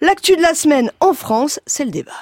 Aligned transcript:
L'actu 0.00 0.36
de 0.36 0.42
la 0.42 0.54
semaine 0.54 0.90
en 1.00 1.14
France, 1.14 1.58
c'est 1.66 1.84
le 1.84 1.90
débat. 1.90 2.12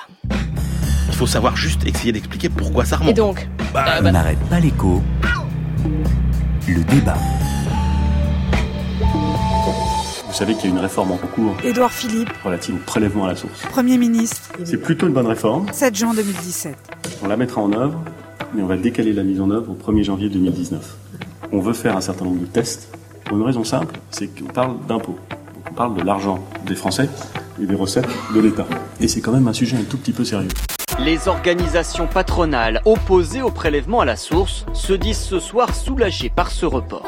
Il 1.08 1.14
faut 1.14 1.26
savoir 1.26 1.56
juste 1.56 1.84
essayer 1.86 2.12
d'expliquer 2.12 2.48
pourquoi 2.48 2.84
ça 2.84 2.96
remonte. 2.96 3.10
Et 3.10 3.14
donc 3.14 3.48
Bah, 3.72 3.84
On 4.00 4.12
n'arrête 4.12 4.38
pas 4.48 4.60
l'écho. 4.60 5.02
Le 6.68 6.82
débat. 6.84 7.16
Vous 10.26 10.32
savez 10.32 10.54
qu'il 10.54 10.64
y 10.64 10.72
a 10.72 10.76
une 10.76 10.80
réforme 10.80 11.12
en 11.12 11.16
cours 11.16 11.54
Édouard 11.64 11.92
Philippe, 11.92 12.30
relative 12.44 12.74
au 12.76 12.78
prélèvement 12.78 13.24
à 13.24 13.28
la 13.28 13.36
source. 13.36 13.60
Premier 13.70 13.98
ministre, 13.98 14.50
C'est 14.64 14.76
plutôt 14.78 15.06
une 15.06 15.12
bonne 15.12 15.26
réforme. 15.28 15.66
7 15.72 15.94
juin 15.96 16.14
2017. 16.14 16.76
On 17.22 17.28
la 17.28 17.36
mettra 17.36 17.60
en 17.60 17.72
œuvre, 17.72 18.00
mais 18.54 18.62
on 18.62 18.66
va 18.66 18.76
décaler 18.76 19.12
la 19.12 19.22
mise 19.22 19.40
en 19.40 19.50
œuvre 19.50 19.70
au 19.72 19.92
1er 19.92 20.02
janvier 20.04 20.28
2019. 20.28 20.96
On 21.52 21.60
veut 21.60 21.72
faire 21.72 21.96
un 21.96 22.00
certain 22.00 22.24
nombre 22.24 22.40
de 22.40 22.46
tests 22.46 22.88
pour 23.24 23.36
une 23.36 23.44
raison 23.44 23.64
simple, 23.64 23.96
c'est 24.10 24.26
qu'on 24.28 24.52
parle 24.52 24.76
d'impôts. 24.88 25.18
Donc 25.30 25.64
On 25.70 25.74
parle 25.74 25.94
de 25.96 26.02
l'argent 26.02 26.44
des 26.66 26.74
Français 26.74 27.08
et 27.60 27.66
des 27.66 27.74
recettes 27.74 28.08
de 28.34 28.40
l'État. 28.40 28.66
Et 29.00 29.08
c'est 29.08 29.20
quand 29.20 29.32
même 29.32 29.48
un 29.48 29.52
sujet 29.52 29.76
un 29.76 29.84
tout 29.84 29.96
petit 29.96 30.12
peu 30.12 30.24
sérieux. 30.24 30.48
Les 31.00 31.26
organisations 31.26 32.06
patronales 32.06 32.80
opposées 32.84 33.42
au 33.42 33.50
prélèvement 33.50 34.00
à 34.00 34.04
la 34.04 34.16
source 34.16 34.64
se 34.72 34.92
disent 34.92 35.18
ce 35.18 35.40
soir 35.40 35.74
soulagées 35.74 36.30
par 36.30 36.50
ce 36.50 36.66
report. 36.66 37.06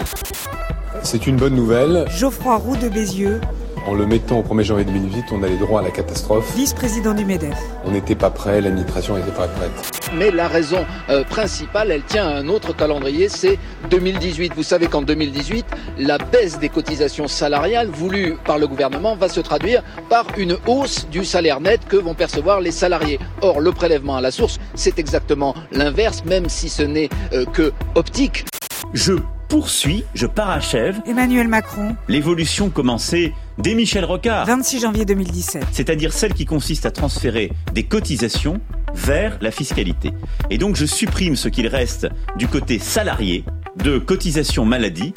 C'est 1.02 1.26
une 1.26 1.36
bonne 1.36 1.54
nouvelle. 1.54 2.04
Geoffroy 2.08 2.56
Roux 2.56 2.76
de 2.76 2.88
Bézieux, 2.88 3.40
En 3.86 3.94
le 3.94 4.04
mettant 4.04 4.40
au 4.40 4.42
1er 4.42 4.64
janvier 4.64 4.84
2018, 4.84 5.26
on 5.30 5.44
allait 5.44 5.56
droit 5.56 5.80
à 5.80 5.84
la 5.84 5.92
catastrophe. 5.92 6.52
vice-président 6.56 7.14
du 7.14 7.24
MEDEF. 7.24 7.56
On 7.84 7.92
n'était 7.92 8.16
pas 8.16 8.30
prêt, 8.30 8.60
l'administration 8.60 9.16
n'était 9.16 9.30
pas 9.30 9.46
prête. 9.46 9.70
Mais 10.18 10.32
la 10.32 10.48
raison 10.48 10.84
euh, 11.08 11.22
principale, 11.22 11.92
elle 11.92 12.02
tient 12.02 12.26
à 12.26 12.34
un 12.34 12.48
autre 12.48 12.74
calendrier, 12.74 13.28
c'est 13.28 13.60
2018. 13.90 14.54
Vous 14.56 14.64
savez 14.64 14.88
qu'en 14.88 15.02
2018, 15.02 15.64
la 15.98 16.18
baisse 16.18 16.58
des 16.58 16.68
cotisations 16.68 17.28
salariales 17.28 17.86
voulue 17.86 18.36
par 18.44 18.58
le 18.58 18.66
gouvernement 18.66 19.14
va 19.14 19.28
se 19.28 19.38
traduire 19.38 19.84
par 20.10 20.26
une 20.36 20.56
hausse 20.66 21.06
du 21.08 21.24
salaire 21.24 21.60
net 21.60 21.86
que 21.86 21.96
vont 21.96 22.14
percevoir 22.14 22.60
les 22.60 22.72
salariés. 22.72 23.20
Or, 23.40 23.60
le 23.60 23.70
prélèvement 23.70 24.16
à 24.16 24.20
la 24.20 24.32
source, 24.32 24.58
c'est 24.74 24.98
exactement 24.98 25.54
l'inverse, 25.70 26.24
même 26.24 26.48
si 26.48 26.68
ce 26.68 26.82
n'est 26.82 27.08
euh, 27.32 27.44
que 27.44 27.72
optique. 27.94 28.46
Je 28.94 29.12
poursuis, 29.48 30.04
je 30.14 30.26
parachève 30.26 31.00
Emmanuel 31.06 31.46
Macron, 31.46 31.94
l'évolution 32.08 32.68
commencée 32.68 33.32
dès 33.58 33.74
Michel 33.74 34.04
Rocard, 34.04 34.46
26 34.46 34.80
janvier 34.80 35.04
2017. 35.04 35.64
c'est-à-dire 35.72 36.12
celle 36.12 36.34
qui 36.34 36.44
consiste 36.44 36.86
à 36.86 36.90
transférer 36.90 37.52
des 37.72 37.84
cotisations 37.84 38.60
vers 38.94 39.38
la 39.40 39.50
fiscalité. 39.50 40.12
Et 40.50 40.58
donc 40.58 40.76
je 40.76 40.86
supprime 40.86 41.36
ce 41.36 41.48
qu'il 41.48 41.66
reste 41.66 42.08
du 42.36 42.48
côté 42.48 42.78
salarié 42.78 43.44
de 43.82 43.98
cotisations 43.98 44.64
maladie, 44.64 45.12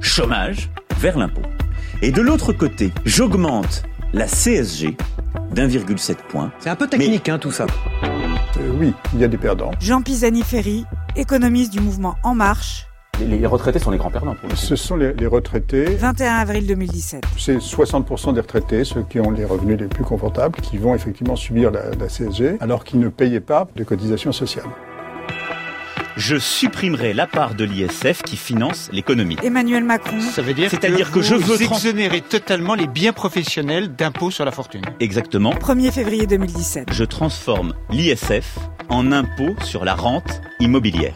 chômage, 0.00 0.70
vers 0.98 1.18
l'impôt. 1.18 1.42
Et 2.02 2.10
de 2.12 2.20
l'autre 2.20 2.52
côté, 2.52 2.92
j'augmente 3.04 3.82
la 4.12 4.26
CSG 4.26 4.96
d'1,7 5.52 6.16
point. 6.28 6.52
C'est 6.60 6.70
un 6.70 6.76
peu 6.76 6.86
technique, 6.86 7.28
hein, 7.28 7.38
tout 7.38 7.50
ça. 7.52 7.66
oui, 8.78 8.92
il 9.14 9.20
y 9.20 9.24
a 9.24 9.28
des 9.28 9.36
perdants. 9.38 9.70
Jean 9.80 10.02
Pisani-Ferry, 10.02 10.84
économiste 11.16 11.72
du 11.72 11.80
mouvement 11.80 12.16
En 12.22 12.34
Marche, 12.34 12.86
Les 13.20 13.46
retraités 13.46 13.78
sont 13.78 13.90
les 13.90 13.98
grands 13.98 14.10
perdants 14.10 14.34
pour 14.34 14.48
le 14.48 14.56
Ce 14.56 14.76
sont 14.76 14.96
les, 14.96 15.12
les 15.14 15.26
retraités. 15.26 15.84
21 15.84 16.34
avril 16.34 16.66
2017. 16.66 17.24
C'est 17.38 17.58
60% 17.58 18.34
des 18.34 18.40
retraités, 18.40 18.84
ceux 18.84 19.02
qui 19.02 19.20
ont 19.20 19.30
les 19.30 19.44
revenus 19.44 19.78
les 19.78 19.86
plus 19.86 20.04
confortables, 20.04 20.60
qui 20.60 20.78
vont 20.78 20.94
effectivement 20.94 21.36
subir 21.36 21.70
la, 21.70 21.90
la 21.98 22.06
CSG, 22.08 22.56
alors 22.60 22.84
qu'ils 22.84 23.00
ne 23.00 23.08
payaient 23.08 23.40
pas 23.40 23.68
de 23.76 23.84
cotisations 23.84 24.32
sociales. 24.32 24.66
Je 26.16 26.36
supprimerai 26.38 27.12
la 27.12 27.26
part 27.26 27.54
de 27.56 27.64
l'ISF 27.64 28.22
qui 28.22 28.36
finance 28.36 28.88
l'économie. 28.92 29.36
Emmanuel 29.42 29.82
Macron, 29.82 30.20
Ça 30.20 30.42
veut 30.42 30.54
dire 30.54 30.70
C'est-à-dire 30.70 31.10
que 31.10 31.18
vous 31.18 31.24
je 31.24 31.34
veux 31.34 31.58
trans- 31.64 31.74
exonérer 31.74 32.20
totalement 32.20 32.74
les 32.74 32.86
biens 32.86 33.12
professionnels 33.12 33.94
d'impôt 33.96 34.30
sur 34.30 34.44
la 34.44 34.52
fortune. 34.52 34.82
Exactement. 35.00 35.50
1er 35.54 35.90
février 35.90 36.26
2017. 36.28 36.88
Je 36.92 37.04
transforme 37.04 37.74
l'ISF 37.90 38.58
en 38.88 39.10
impôt 39.10 39.54
sur 39.62 39.84
la 39.84 39.94
rente 39.96 40.40
immobilière. 40.60 41.14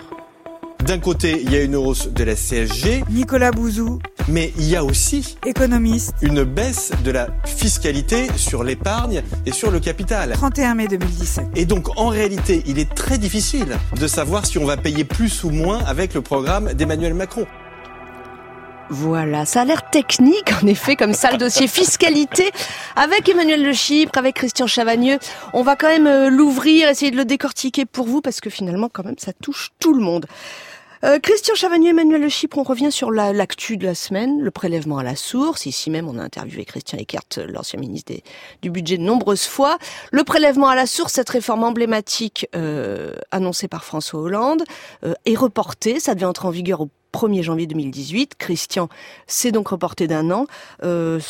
D'un 0.89 1.01
côté, 1.01 1.43
il 1.45 1.53
y 1.53 1.57
a 1.57 1.63
une 1.63 1.77
hausse 1.77 2.09
de 2.09 2.25
la 2.25 2.35
CSG, 2.35 3.05
Nicolas 3.11 3.51
Bouzou, 3.51 3.99
mais 4.27 4.55
il 4.57 4.71
y 4.71 4.75
a 4.75 4.83
aussi 4.83 5.37
économiste, 5.45 6.15
une 6.23 6.45
baisse 6.45 6.93
de 7.05 7.11
la 7.11 7.27
fiscalité 7.45 8.29
sur 8.37 8.65
l'épargne 8.65 9.23
et 9.45 9.53
sur 9.53 9.71
le 9.71 9.81
capital. 9.81 10.31
31 10.33 10.75
mai 10.77 10.89
2017. 10.89 11.45
Et 11.57 11.67
donc, 11.67 11.99
en 11.99 12.09
réalité, 12.09 12.63
il 12.67 12.79
est 12.79 12.89
très 12.95 13.19
difficile 13.19 13.77
de 14.01 14.07
savoir 14.07 14.47
si 14.47 14.57
on 14.57 14.65
va 14.65 14.79
payer 14.79 15.05
plus 15.05 15.45
ou 15.45 15.51
moins 15.51 15.81
avec 15.85 16.15
le 16.15 16.23
programme 16.23 16.73
d'Emmanuel 16.73 17.13
Macron. 17.13 17.45
Voilà, 18.89 19.45
ça 19.45 19.61
a 19.61 19.65
l'air 19.67 19.91
technique, 19.91 20.51
en 20.63 20.67
effet, 20.67 20.97
comme 20.97 21.13
ça, 21.13 21.31
le 21.31 21.37
dossier 21.37 21.69
fiscalité. 21.69 22.51
Avec 22.97 23.29
Emmanuel 23.29 23.63
Le 23.63 23.75
Chypre, 23.75 24.17
avec 24.17 24.37
Christian 24.37 24.67
Chavagneux, 24.67 25.19
on 25.53 25.63
va 25.63 25.77
quand 25.77 25.89
même 25.89 26.07
euh, 26.07 26.31
l'ouvrir, 26.31 26.89
essayer 26.89 27.11
de 27.11 27.17
le 27.19 27.27
décortiquer 27.27 27.85
pour 27.85 28.07
vous, 28.07 28.23
parce 28.23 28.41
que 28.41 28.49
finalement, 28.49 28.89
quand 28.91 29.05
même, 29.05 29.19
ça 29.19 29.35
touche 29.35 29.73
tout 29.79 29.93
le 29.93 30.01
monde. 30.01 30.25
Euh, 31.05 31.19
Christian 31.21 31.55
Chavagneux, 31.55 31.91
Emmanuel 31.91 32.21
Le 32.21 32.29
Chypre, 32.29 32.59
on 32.59 32.65
revient 32.65 32.91
sur 32.91 33.11
la- 33.13 33.33
l'actu 33.33 33.77
de 33.77 33.87
la 33.87 33.95
semaine, 33.95 34.41
le 34.41 34.51
prélèvement 34.51 34.99
à 34.99 35.05
la 35.05 35.15
source. 35.15 35.65
Ici 35.67 35.91
même, 35.91 36.09
on 36.09 36.19
a 36.19 36.23
interviewé 36.23 36.65
Christian 36.65 36.99
Eckert, 36.99 37.23
l'ancien 37.47 37.79
ministre 37.79 38.13
des- 38.13 38.25
du 38.63 38.71
budget, 38.71 38.99
de 38.99 39.03
nombreuses 39.03 39.45
fois. 39.47 39.79
Le 40.11 40.25
prélèvement 40.25 40.69
à 40.69 40.75
la 40.75 40.87
source, 40.87 41.13
cette 41.13 41.29
réforme 41.31 41.63
emblématique 41.63 42.49
euh, 42.57 43.15
annoncée 43.31 43.69
par 43.69 43.85
François 43.85 44.21
Hollande, 44.21 44.65
euh, 45.05 45.15
est 45.25 45.37
reportée. 45.37 46.01
Ça 46.01 46.15
devait 46.15 46.27
entrer 46.27 46.49
en 46.49 46.51
vigueur 46.51 46.81
au 46.81 46.89
1er 47.13 47.43
janvier 47.43 47.67
2018. 47.67 48.35
Christian 48.39 48.89
s'est 49.27 49.53
donc 49.53 49.69
reporté 49.69 50.07
d'un 50.07 50.31
an. 50.31 50.47
Euh, 50.85 51.21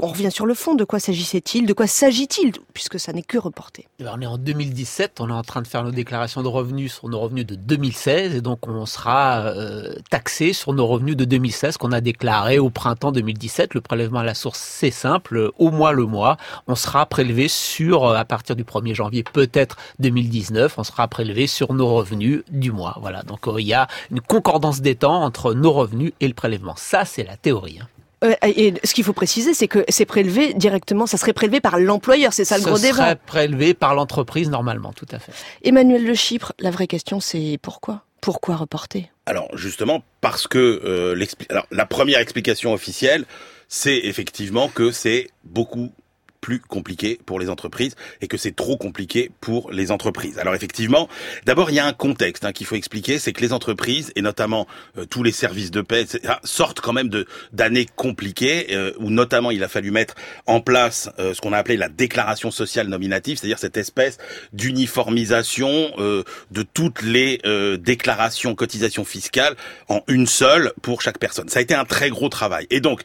on 0.00 0.06
revient 0.06 0.30
sur 0.30 0.46
le 0.46 0.54
fond. 0.54 0.74
De 0.74 0.84
quoi 0.84 0.98
s'agissait-il? 0.98 1.66
De 1.66 1.72
quoi 1.72 1.86
s'agit-il? 1.86 2.52
Puisque 2.74 2.98
ça 2.98 3.12
n'est 3.12 3.22
que 3.22 3.38
reporté. 3.38 3.86
Eh 3.98 4.04
ben, 4.04 4.12
on 4.16 4.20
est 4.20 4.26
en 4.26 4.38
2017, 4.38 5.20
on 5.20 5.28
est 5.28 5.32
en 5.32 5.42
train 5.42 5.62
de 5.62 5.66
faire 5.66 5.84
nos 5.84 5.90
déclarations 5.90 6.42
de 6.42 6.48
revenus 6.48 6.94
sur 6.94 7.08
nos 7.08 7.18
revenus 7.18 7.46
de 7.46 7.54
2016 7.54 8.34
et 8.34 8.40
donc 8.40 8.68
on 8.68 8.86
sera 8.86 9.40
euh, 9.40 9.94
taxé 10.10 10.52
sur 10.52 10.72
nos 10.72 10.86
revenus 10.86 11.16
de 11.16 11.24
2016 11.24 11.76
qu'on 11.76 11.92
a 11.92 12.00
déclarés 12.00 12.58
au 12.58 12.70
printemps 12.70 13.12
2017. 13.12 13.74
Le 13.74 13.80
prélèvement 13.80 14.20
à 14.20 14.24
la 14.24 14.34
source, 14.34 14.58
c'est 14.58 14.90
simple, 14.90 15.50
au 15.58 15.70
mois 15.70 15.92
le 15.92 16.06
mois, 16.06 16.36
on 16.66 16.74
sera 16.74 17.06
prélevé 17.06 17.48
sur, 17.48 18.04
euh, 18.04 18.16
à 18.16 18.24
partir 18.24 18.56
du 18.56 18.64
1er 18.64 18.94
janvier 18.94 19.22
peut-être 19.22 19.76
2019, 19.98 20.78
on 20.78 20.84
sera 20.84 21.08
prélevé 21.08 21.46
sur 21.46 21.74
nos 21.74 21.94
revenus 21.94 22.42
du 22.50 22.72
mois. 22.72 22.96
Voilà, 23.00 23.22
donc 23.22 23.46
euh, 23.48 23.60
il 23.60 23.66
y 23.66 23.74
a 23.74 23.88
une 24.10 24.20
concordance 24.20 24.80
des 24.80 24.94
entre 25.12 25.54
nos 25.54 25.72
revenus 25.72 26.12
et 26.20 26.28
le 26.28 26.34
prélèvement. 26.34 26.74
Ça, 26.76 27.04
c'est 27.04 27.24
la 27.24 27.36
théorie. 27.36 27.78
hein. 27.82 27.88
Euh, 28.24 28.34
et 28.42 28.74
ce 28.82 28.94
qu'il 28.94 29.04
faut 29.04 29.12
préciser, 29.12 29.54
c'est 29.54 29.68
que 29.68 29.84
c'est 29.88 30.04
prélevé 30.04 30.52
directement, 30.52 31.06
ça 31.06 31.16
serait 31.18 31.32
prélevé 31.32 31.60
par 31.60 31.78
l'employeur, 31.78 32.32
c'est 32.32 32.44
ça 32.44 32.56
le 32.56 32.62
Ce 32.64 32.68
gros 32.68 32.76
serait 32.76 32.90
débat. 32.90 33.14
prélevé 33.14 33.74
par 33.74 33.94
l'entreprise 33.94 34.50
normalement, 34.50 34.92
tout 34.92 35.06
à 35.12 35.20
fait. 35.20 35.30
Emmanuel 35.62 36.04
Le 36.04 36.14
Chypre, 36.14 36.52
la 36.58 36.72
vraie 36.72 36.88
question 36.88 37.20
c'est 37.20 37.60
pourquoi? 37.62 38.02
Pourquoi 38.20 38.56
reporter? 38.56 39.12
Alors 39.26 39.48
justement 39.56 40.02
parce 40.20 40.48
que 40.48 40.58
euh, 40.84 41.14
l'expli- 41.14 41.46
alors, 41.48 41.66
la 41.70 41.86
première 41.86 42.18
explication 42.18 42.72
officielle, 42.72 43.24
c'est 43.68 43.98
effectivement 43.98 44.66
que 44.66 44.90
c'est 44.90 45.28
beaucoup 45.44 45.92
plus 46.40 46.60
compliqué 46.60 47.18
pour 47.26 47.40
les 47.40 47.50
entreprises 47.50 47.94
et 48.20 48.28
que 48.28 48.36
c'est 48.36 48.54
trop 48.54 48.76
compliqué 48.76 49.30
pour 49.40 49.70
les 49.70 49.90
entreprises. 49.90 50.38
Alors 50.38 50.54
effectivement, 50.54 51.08
d'abord 51.46 51.70
il 51.70 51.74
y 51.74 51.80
a 51.80 51.86
un 51.86 51.92
contexte 51.92 52.44
hein, 52.44 52.52
qu'il 52.52 52.66
faut 52.66 52.76
expliquer, 52.76 53.18
c'est 53.18 53.32
que 53.32 53.40
les 53.40 53.52
entreprises 53.52 54.12
et 54.16 54.22
notamment 54.22 54.66
euh, 54.96 55.04
tous 55.04 55.22
les 55.22 55.32
services 55.32 55.70
de 55.70 55.80
paix 55.80 56.06
sortent 56.44 56.80
quand 56.80 56.92
même 56.92 57.08
de 57.08 57.26
d'années 57.52 57.86
compliquées 57.96 58.68
euh, 58.70 58.92
où 58.98 59.10
notamment 59.10 59.50
il 59.50 59.62
a 59.64 59.68
fallu 59.68 59.90
mettre 59.90 60.14
en 60.46 60.60
place 60.60 61.10
euh, 61.18 61.34
ce 61.34 61.40
qu'on 61.40 61.52
a 61.52 61.58
appelé 61.58 61.76
la 61.76 61.88
déclaration 61.88 62.50
sociale 62.50 62.88
nominative, 62.88 63.38
c'est-à-dire 63.38 63.58
cette 63.58 63.76
espèce 63.76 64.18
d'uniformisation 64.52 65.92
euh, 65.98 66.22
de 66.50 66.62
toutes 66.62 67.02
les 67.02 67.40
euh, 67.44 67.76
déclarations 67.76 68.54
cotisations 68.54 69.04
fiscales 69.04 69.54
en 69.88 70.02
une 70.08 70.26
seule 70.26 70.72
pour 70.82 71.02
chaque 71.02 71.18
personne. 71.18 71.48
Ça 71.48 71.58
a 71.58 71.62
été 71.62 71.74
un 71.74 71.84
très 71.84 72.10
gros 72.10 72.28
travail. 72.28 72.66
Et 72.70 72.80
donc 72.80 73.02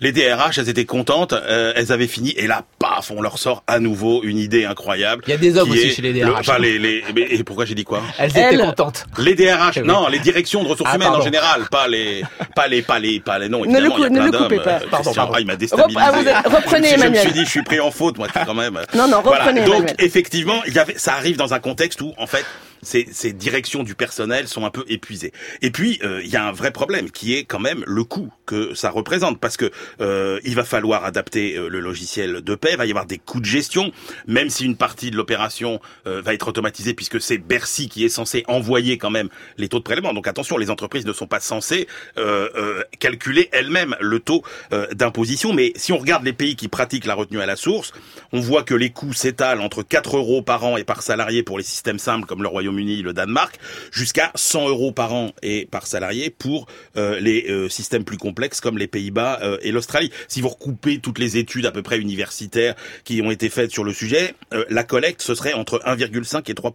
les 0.00 0.12
DRH, 0.12 0.58
elles 0.58 0.68
étaient 0.68 0.84
contentes, 0.84 1.32
euh, 1.32 1.72
elles 1.76 1.92
avaient 1.92 2.06
fini 2.06 2.30
et 2.36 2.46
là 2.46 2.64
paf, 2.96 3.10
on 3.10 3.20
leur 3.22 3.38
sort 3.38 3.62
à 3.66 3.78
nouveau 3.78 4.22
une 4.24 4.38
idée 4.38 4.64
incroyable. 4.64 5.22
Il 5.26 5.30
y 5.30 5.34
a 5.34 5.36
des 5.36 5.56
hommes 5.58 5.70
qui 5.70 5.78
aussi 5.78 5.90
chez 5.90 6.02
les 6.02 6.12
le- 6.12 6.20
DRH. 6.26 6.40
enfin, 6.40 6.58
les, 6.58 6.78
les, 6.78 7.04
mais- 7.14 7.22
et 7.30 7.44
pourquoi 7.44 7.64
j'ai 7.64 7.74
dit 7.74 7.84
quoi 7.84 8.02
Elles 8.18 8.30
étaient 8.30 8.56
contentes. 8.56 9.04
Les 9.18 9.34
DRH, 9.34 9.76
Eh 9.76 9.80
oui. 9.82 9.86
non, 9.86 10.08
les 10.08 10.18
directions 10.18 10.62
de 10.62 10.68
ressources 10.68 10.90
Ah, 10.92 10.96
humaines 10.96 11.08
en 11.08 11.20
général, 11.20 11.62
pas 11.70 11.88
les, 11.88 12.22
pas 12.54 12.68
les, 12.68 12.82
pas 12.82 12.98
les, 12.98 13.20
pas 13.20 13.38
les, 13.38 13.48
non, 13.48 13.60
Ne 13.60 13.64
évidemment, 13.66 13.84
le 13.84 13.90
cou- 13.90 13.96
il 13.98 14.02
y 14.02 14.06
a 14.06 14.08
ne 14.24 14.28
plein 14.30 14.38
le 14.38 14.44
coupez 14.44 14.60
pas. 14.60 14.70
Euh, 14.76 14.86
Pardon, 14.90 15.12
pardon. 15.14 15.32
ah, 15.36 15.40
il 15.40 15.46
m'a 15.46 15.56
déstabilisé. 15.56 16.00
Ah, 16.02 16.12
vous 16.12 16.26
êtes- 16.28 16.36
reprenez, 16.46 16.88
je, 16.88 16.94
me 16.94 16.98
suis- 17.00 17.06
je 17.06 17.10
me 17.10 17.16
suis 17.16 17.32
dit, 17.32 17.44
je 17.44 17.50
suis 17.50 17.62
pris 17.62 17.80
en 17.80 17.90
faute, 17.90 18.18
moi, 18.18 18.28
quand 18.32 18.54
même. 18.54 18.80
Non, 18.94 19.08
non, 19.08 19.18
reprenez, 19.22 19.60
Donc, 19.64 19.74
Emmanuel. 19.76 19.96
effectivement, 19.98 20.62
il 20.66 20.74
y 20.74 20.78
avait, 20.78 20.96
ça 20.98 21.14
arrive 21.14 21.36
dans 21.36 21.54
un 21.54 21.58
contexte 21.58 22.00
où, 22.00 22.12
en 22.18 22.26
fait, 22.26 22.44
ces, 22.86 23.08
ces 23.12 23.32
directions 23.32 23.82
du 23.82 23.94
personnel 23.94 24.48
sont 24.48 24.64
un 24.64 24.70
peu 24.70 24.84
épuisées. 24.88 25.32
Et 25.60 25.70
puis, 25.70 25.98
euh, 26.02 26.20
il 26.24 26.30
y 26.30 26.36
a 26.36 26.46
un 26.46 26.52
vrai 26.52 26.70
problème 26.70 27.10
qui 27.10 27.34
est 27.34 27.44
quand 27.44 27.58
même 27.58 27.82
le 27.86 28.04
coût 28.04 28.32
que 28.46 28.74
ça 28.74 28.90
représente, 28.90 29.40
parce 29.40 29.56
que 29.56 29.70
euh, 30.00 30.38
il 30.44 30.54
va 30.54 30.64
falloir 30.64 31.04
adapter 31.04 31.56
euh, 31.56 31.68
le 31.68 31.80
logiciel 31.80 32.42
de 32.42 32.54
paix, 32.54 32.70
il 32.72 32.76
va 32.78 32.86
y 32.86 32.90
avoir 32.90 33.06
des 33.06 33.18
coûts 33.18 33.40
de 33.40 33.44
gestion, 33.44 33.92
même 34.26 34.48
si 34.50 34.64
une 34.64 34.76
partie 34.76 35.10
de 35.10 35.16
l'opération 35.16 35.80
euh, 36.06 36.22
va 36.22 36.32
être 36.32 36.48
automatisée, 36.48 36.94
puisque 36.94 37.20
c'est 37.20 37.38
Bercy 37.38 37.88
qui 37.88 38.04
est 38.04 38.08
censé 38.08 38.44
envoyer 38.46 38.98
quand 38.98 39.10
même 39.10 39.28
les 39.58 39.68
taux 39.68 39.78
de 39.78 39.82
prélèvement. 39.82 40.14
Donc 40.14 40.28
attention, 40.28 40.56
les 40.56 40.70
entreprises 40.70 41.06
ne 41.06 41.12
sont 41.12 41.26
pas 41.26 41.40
censées 41.40 41.88
euh, 42.18 42.82
calculer 43.00 43.48
elles-mêmes 43.52 43.96
le 44.00 44.20
taux 44.20 44.42
d'imposition, 44.92 45.52
mais 45.52 45.72
si 45.74 45.92
on 45.92 45.98
regarde 45.98 46.24
les 46.24 46.32
pays 46.32 46.54
qui 46.54 46.68
pratiquent 46.68 47.06
la 47.06 47.14
retenue 47.14 47.40
à 47.40 47.46
la 47.46 47.56
source, 47.56 47.92
on 48.32 48.40
voit 48.40 48.62
que 48.62 48.74
les 48.74 48.90
coûts 48.90 49.12
s'étalent 49.12 49.60
entre 49.60 49.82
4 49.82 50.16
euros 50.16 50.42
par 50.42 50.64
an 50.64 50.76
et 50.76 50.84
par 50.84 51.02
salarié 51.02 51.42
pour 51.42 51.58
les 51.58 51.64
systèmes 51.64 51.98
simples 51.98 52.26
comme 52.26 52.42
le 52.42 52.48
Royaume-Uni, 52.76 53.02
le 53.02 53.12
Danemark, 53.12 53.58
jusqu'à 53.92 54.30
100 54.34 54.68
euros 54.68 54.92
par 54.92 55.12
an 55.14 55.32
et 55.42 55.66
par 55.70 55.86
salarié 55.86 56.30
pour 56.30 56.66
euh, 56.96 57.18
les 57.20 57.46
euh, 57.48 57.68
systèmes 57.68 58.04
plus 58.04 58.18
complexes 58.18 58.60
comme 58.60 58.78
les 58.78 58.86
Pays-Bas 58.86 59.40
euh, 59.42 59.58
et 59.62 59.72
l'Australie. 59.72 60.10
Si 60.28 60.40
vous 60.40 60.48
recoupez 60.48 60.98
toutes 60.98 61.18
les 61.18 61.36
études 61.36 61.66
à 61.66 61.70
peu 61.72 61.82
près 61.82 61.98
universitaires 61.98 62.74
qui 63.04 63.20
ont 63.22 63.30
été 63.30 63.48
faites 63.48 63.70
sur 63.70 63.84
le 63.84 63.92
sujet, 63.92 64.34
euh, 64.52 64.64
la 64.68 64.84
collecte 64.84 65.22
ce 65.22 65.34
serait 65.34 65.54
entre 65.54 65.80
1,5 65.86 66.50
et 66.50 66.54
3 66.54 66.72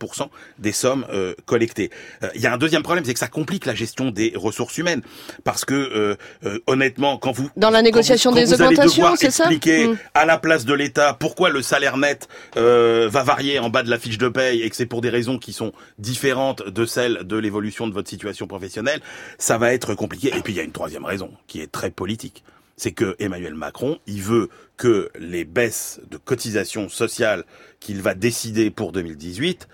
des 0.59 0.71
sommes 0.71 1.06
euh, 1.13 1.33
collectées. 1.45 1.89
Euh, 2.24 2.30
Il 2.36 2.42
y 2.42 2.47
a 2.47 2.54
un 2.54 2.57
deuxième 2.57 2.83
problème, 2.83 3.06
c'est 3.06 3.13
que 3.13 3.19
ça 3.19 3.27
complique 3.27 3.65
la 3.65 3.75
gestion 3.75 4.09
des 4.12 4.33
ressources 4.36 4.77
humaines 4.77 5.01
parce 5.44 5.65
que 5.65 5.74
euh, 5.74 6.15
euh, 6.45 6.59
honnêtement, 6.68 7.18
quand 7.18 7.31
vous 7.31 7.50
Dans 7.57 7.69
la 7.69 7.80
quand 7.80 7.83
négociation 7.83 8.31
vous- 8.31 8.38
quand 8.38 8.44
des 8.44 8.54
augmentations, 8.54 9.15
c'est 9.15 9.31
ça 9.31 9.44
expliquer 9.45 9.88
Mm. 9.88 9.97
à 10.13 10.25
la 10.25 10.38
place 10.38 10.65
de 10.65 10.74
l'État 10.74 11.13
pourquoi 11.19 11.50
le 11.50 11.62
salaire 11.62 11.97
net 11.97 12.27
euh, 12.57 13.07
va 13.12 13.24
varier 13.24 13.59
en 13.59 13.69
bas 13.69 13.83
de 13.83 13.89
la 13.89 13.97
fiche 14.00 14.18
de 14.18 14.30
paye 14.30 14.62
et 14.62 14.69
que 14.69 14.75
c'est 14.75 14.86
pour 14.86 15.01
des 15.01 15.09
raisons 15.09 15.38
qui 15.38 15.54
sont 15.54 15.71
différentes 15.98 16.68
de 16.68 16.86
celles 16.86 17.24
de 17.25 17.38
l'évolution 17.38 17.88
de 17.88 17.94
votre 17.94 18.10
situation 18.10 18.48
professionnelle, 18.48 19.01
ça 19.38 19.57
va 19.57 19.74
être 19.74 19.95
compliqué. 19.95 20.30
Et 20.36 20.42
puis 20.42 20.54
il 20.54 20.57
y 20.57 20.60
a 20.60 20.63
une 20.63 20.72
troisième 20.72 21.06
raison 21.06 21.31
qui 21.48 21.62
est 21.62 21.72
très 21.72 21.92
politique. 21.92 22.44
C'est 22.78 22.94
que 22.94 23.16
Emmanuel 23.19 23.54
Macron, 23.54 24.00
il 24.07 24.22
veut 24.22 24.50
que 24.78 25.12
les 25.19 25.45
baisses 25.45 26.01
de 26.10 26.18
cotisations 26.18 26.89
sociales 26.89 27.45
qu'il 27.80 28.01
va 28.01 28.16
décider 28.16 28.72
pour 28.72 28.92
2018 28.92 29.68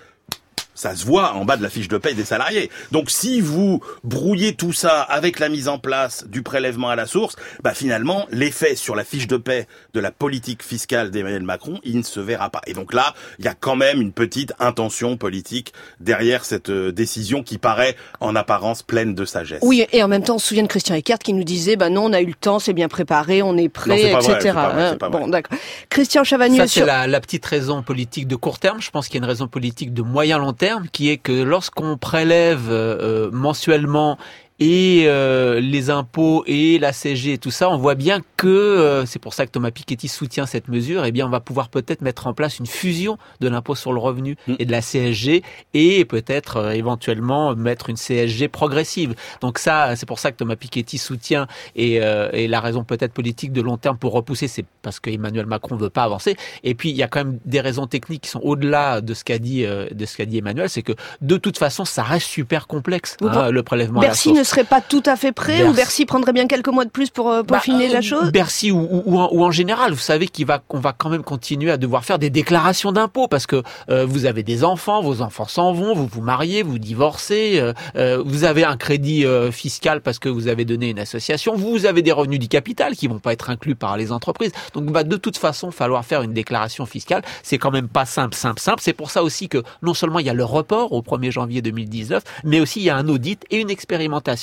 ça 0.77 0.95
se 0.95 1.05
voit 1.05 1.33
en 1.33 1.43
bas 1.43 1.57
de 1.57 1.63
la 1.63 1.69
fiche 1.69 1.87
de 1.87 1.97
paye 1.97 2.13
des 2.13 2.23
salariés. 2.23 2.69
Donc 2.91 3.09
si 3.09 3.41
vous 3.41 3.81
brouillez 4.03 4.53
tout 4.55 4.73
ça 4.73 5.01
avec 5.01 5.39
la 5.39 5.49
mise 5.49 5.67
en 5.67 5.79
place 5.79 6.25
du 6.27 6.43
prélèvement 6.43 6.89
à 6.89 6.95
la 6.95 7.07
source, 7.07 7.35
bah 7.63 7.73
finalement 7.73 8.27
l'effet 8.31 8.75
sur 8.75 8.95
la 8.95 9.03
fiche 9.03 9.27
de 9.27 9.37
paie 9.37 9.67
de 9.93 9.99
la 9.99 10.11
politique 10.11 10.63
fiscale 10.63 11.09
d'Emmanuel 11.11 11.41
Macron, 11.43 11.79
il 11.83 11.97
ne 11.97 12.03
se 12.03 12.19
verra 12.19 12.49
pas. 12.49 12.61
Et 12.67 12.73
donc 12.73 12.93
là, 12.93 13.13
il 13.39 13.45
y 13.45 13.47
a 13.47 13.55
quand 13.55 13.75
même 13.75 14.01
une 14.01 14.11
petite 14.11 14.53
intention 14.59 15.17
politique 15.17 15.73
derrière 15.99 16.45
cette 16.45 16.69
euh, 16.69 16.91
décision 16.91 17.41
qui 17.41 17.57
paraît 17.57 17.95
en 18.19 18.35
apparence 18.35 18.83
pleine 18.83 19.15
de 19.15 19.25
sagesse. 19.25 19.59
Oui, 19.63 19.85
et 19.91 20.03
en 20.03 20.07
même 20.07 20.23
temps, 20.23 20.35
on 20.35 20.39
se 20.39 20.47
souvient 20.47 20.63
de 20.63 20.67
Christian 20.67 20.95
Eckert 20.95 21.19
qui 21.19 21.33
nous 21.33 21.43
disait, 21.43 21.75
bah 21.75 21.89
non, 21.89 22.05
on 22.05 22.13
a 22.13 22.21
eu 22.21 22.27
le 22.27 22.33
temps, 22.33 22.59
c'est 22.59 22.73
bien 22.73 22.87
préparé, 22.87 23.41
on 23.41 23.57
est 23.57 23.69
prêt, 23.69 24.11
Non, 24.11 24.19
vrai, 24.19 24.33
etc. 24.35 24.51
vrai, 24.51 24.97
hein. 25.01 25.09
bon, 25.09 25.27
d'accord. 25.27 25.57
Christian 25.89 26.23
Chavagneux 26.23 26.57
Ça, 26.57 26.67
c'est 26.67 26.79
sur... 26.79 26.85
la, 26.85 27.07
la 27.07 27.19
petite 27.19 27.45
raison 27.45 27.81
politique 27.81 28.27
de 28.27 28.35
court 28.35 28.59
terme. 28.59 28.81
Je 28.81 28.91
pense 28.91 29.07
qu'il 29.07 29.15
y 29.15 29.17
a 29.17 29.23
une 29.23 29.29
raison 29.29 29.47
politique 29.47 29.93
de 29.93 30.01
moyen 30.01 30.37
long 30.37 30.53
terme, 30.53 30.66
qui 30.91 31.09
est 31.09 31.17
que 31.17 31.43
lorsqu'on 31.43 31.97
prélève 31.97 32.67
euh, 32.69 33.29
mensuellement 33.31 34.17
et 34.59 35.03
euh, 35.05 35.59
les 35.59 35.89
impôts 35.89 36.43
et 36.47 36.79
la 36.79 36.93
CG 36.93 37.33
et 37.33 37.37
tout 37.37 37.51
ça, 37.51 37.69
on 37.69 37.77
voit 37.77 37.95
bien 37.95 38.21
que 38.37 38.47
euh, 38.47 39.05
c'est 39.05 39.19
pour 39.19 39.33
ça 39.33 39.45
que 39.45 39.51
Thomas 39.51 39.71
Piketty 39.71 40.07
soutient 40.07 40.45
cette 40.45 40.67
mesure. 40.67 41.05
Eh 41.05 41.11
bien, 41.11 41.25
on 41.25 41.29
va 41.29 41.39
pouvoir 41.39 41.69
peut-être 41.69 42.01
mettre 42.01 42.27
en 42.27 42.33
place 42.33 42.59
une 42.59 42.65
fusion 42.65 43.17
de 43.39 43.47
l'impôt 43.47 43.75
sur 43.75 43.93
le 43.93 43.99
revenu 43.99 44.35
et 44.59 44.65
de 44.65 44.71
la 44.71 44.81
CSG 44.81 45.43
et 45.73 46.05
peut-être 46.05 46.57
euh, 46.57 46.69
éventuellement 46.71 47.55
mettre 47.55 47.89
une 47.89 47.97
CSG 47.97 48.47
progressive. 48.47 49.15
Donc 49.41 49.59
ça, 49.59 49.95
c'est 49.95 50.05
pour 50.07 50.19
ça 50.19 50.31
que 50.31 50.37
Thomas 50.37 50.55
Piketty 50.55 50.97
soutient 50.97 51.47
et, 51.75 52.01
euh, 52.01 52.29
et 52.33 52.47
la 52.47 52.59
raison 52.59 52.83
peut-être 52.83 53.13
politique 53.13 53.51
de 53.51 53.61
long 53.61 53.77
terme 53.77 53.97
pour 53.97 54.13
repousser, 54.13 54.47
c'est 54.47 54.65
parce 54.81 54.99
que 54.99 55.09
Emmanuel 55.09 55.45
Macron 55.45 55.75
veut 55.75 55.89
pas 55.89 56.03
avancer. 56.03 56.35
Et 56.63 56.75
puis 56.75 56.89
il 56.89 56.95
y 56.95 57.03
a 57.03 57.07
quand 57.07 57.19
même 57.19 57.39
des 57.45 57.61
raisons 57.61 57.87
techniques 57.87 58.23
qui 58.23 58.29
sont 58.29 58.41
au-delà 58.41 59.01
de 59.01 59.13
ce 59.13 59.23
qu'a 59.23 59.39
dit 59.39 59.65
euh, 59.65 59.87
de 59.91 60.05
ce 60.05 60.17
qu'a 60.17 60.25
dit 60.25 60.37
Emmanuel, 60.37 60.69
c'est 60.69 60.83
que 60.83 60.93
de 61.21 61.37
toute 61.37 61.57
façon, 61.57 61.85
ça 61.85 62.03
reste 62.03 62.27
super 62.27 62.67
complexe 62.67 63.17
hein, 63.21 63.51
le 63.51 63.63
prélèvement 63.63 63.99
à 63.99 64.03
la 64.03 64.09
Bercy 64.09 64.29
source. 64.29 64.46
Ne 64.47 64.51
serait 64.51 64.63
pas 64.63 64.81
tout 64.81 65.03
à 65.05 65.15
fait 65.15 65.31
prêt 65.31 65.57
Bercy- 65.59 65.69
ou 65.69 65.73
Bercy 65.73 66.05
prendrait 66.05 66.33
bien 66.33 66.47
quelques 66.47 66.67
mois 66.69 66.85
de 66.85 66.89
plus 66.89 67.09
pour 67.09 67.29
euh, 67.29 67.43
peaufiner 67.43 67.87
Bah, 67.87 67.93
la 67.93 67.99
euh, 67.99 68.01
chose 68.01 68.31
Bercy 68.31 68.71
ou, 68.71 68.79
ou, 68.79 69.03
ou 69.05 69.19
en, 69.19 69.29
ou 69.31 69.43
en 69.43 69.51
général, 69.51 69.91
vous 69.91 69.99
savez 69.99 70.27
qu'il 70.27 70.45
va 70.45 70.59
qu'on 70.59 70.79
va 70.79 70.93
quand 70.93 71.09
même 71.09 71.23
continuer 71.23 71.71
à 71.71 71.77
devoir 71.77 72.05
faire 72.05 72.19
des 72.19 72.29
déclarations 72.29 72.91
d'impôts 72.91 73.27
parce 73.27 73.45
que 73.45 73.61
euh, 73.89 74.05
vous 74.05 74.25
avez 74.25 74.43
des 74.43 74.63
enfants, 74.63 75.01
vos 75.01 75.21
enfants 75.21 75.47
s'en 75.47 75.73
vont, 75.73 75.93
vous 75.93 76.07
vous 76.07 76.21
mariez, 76.21 76.63
vous 76.63 76.79
divorcez, 76.79 77.59
euh, 77.59 77.73
euh, 77.95 78.23
vous 78.25 78.43
avez 78.43 78.63
un 78.63 78.77
crédit 78.77 79.25
fiscal 79.51 80.01
parce 80.01 80.19
que 80.19 80.29
vous 80.29 80.47
avez 80.47 80.63
donné 80.65 80.89
une 80.89 80.99
association, 80.99 81.55
vous 81.55 81.85
avez 81.85 82.01
des 82.01 82.11
revenus 82.11 82.39
du 82.39 82.47
capital 82.47 82.95
qui 82.95 83.07
vont 83.07 83.19
pas 83.19 83.33
être 83.33 83.49
inclus 83.49 83.75
par 83.75 83.97
les 83.97 84.11
entreprises. 84.11 84.51
Donc 84.73 84.85
bah, 84.91 85.03
de 85.03 85.17
toute 85.17 85.37
façon, 85.37 85.71
falloir 85.71 86.05
faire 86.05 86.21
une 86.21 86.33
déclaration 86.33 86.85
fiscale, 86.85 87.21
c'est 87.43 87.57
quand 87.57 87.71
même 87.71 87.87
pas 87.87 88.05
simple, 88.05 88.35
simple, 88.35 88.59
simple. 88.61 88.81
C'est 88.81 88.93
pour 88.93 89.11
ça 89.11 89.23
aussi 89.23 89.49
que 89.49 89.63
non 89.81 89.93
seulement 89.93 90.19
il 90.19 90.25
y 90.25 90.29
a 90.29 90.33
le 90.33 90.43
report 90.45 90.93
au 90.93 91.01
1er 91.01 91.31
janvier 91.31 91.61
2019, 91.61 92.23
mais 92.43 92.59
aussi 92.59 92.79
il 92.79 92.83
y 92.85 92.89
a 92.89 92.95
un 92.95 93.07
audit 93.07 93.43
et 93.51 93.57
une 93.59 93.69
expérimentation 93.69 94.36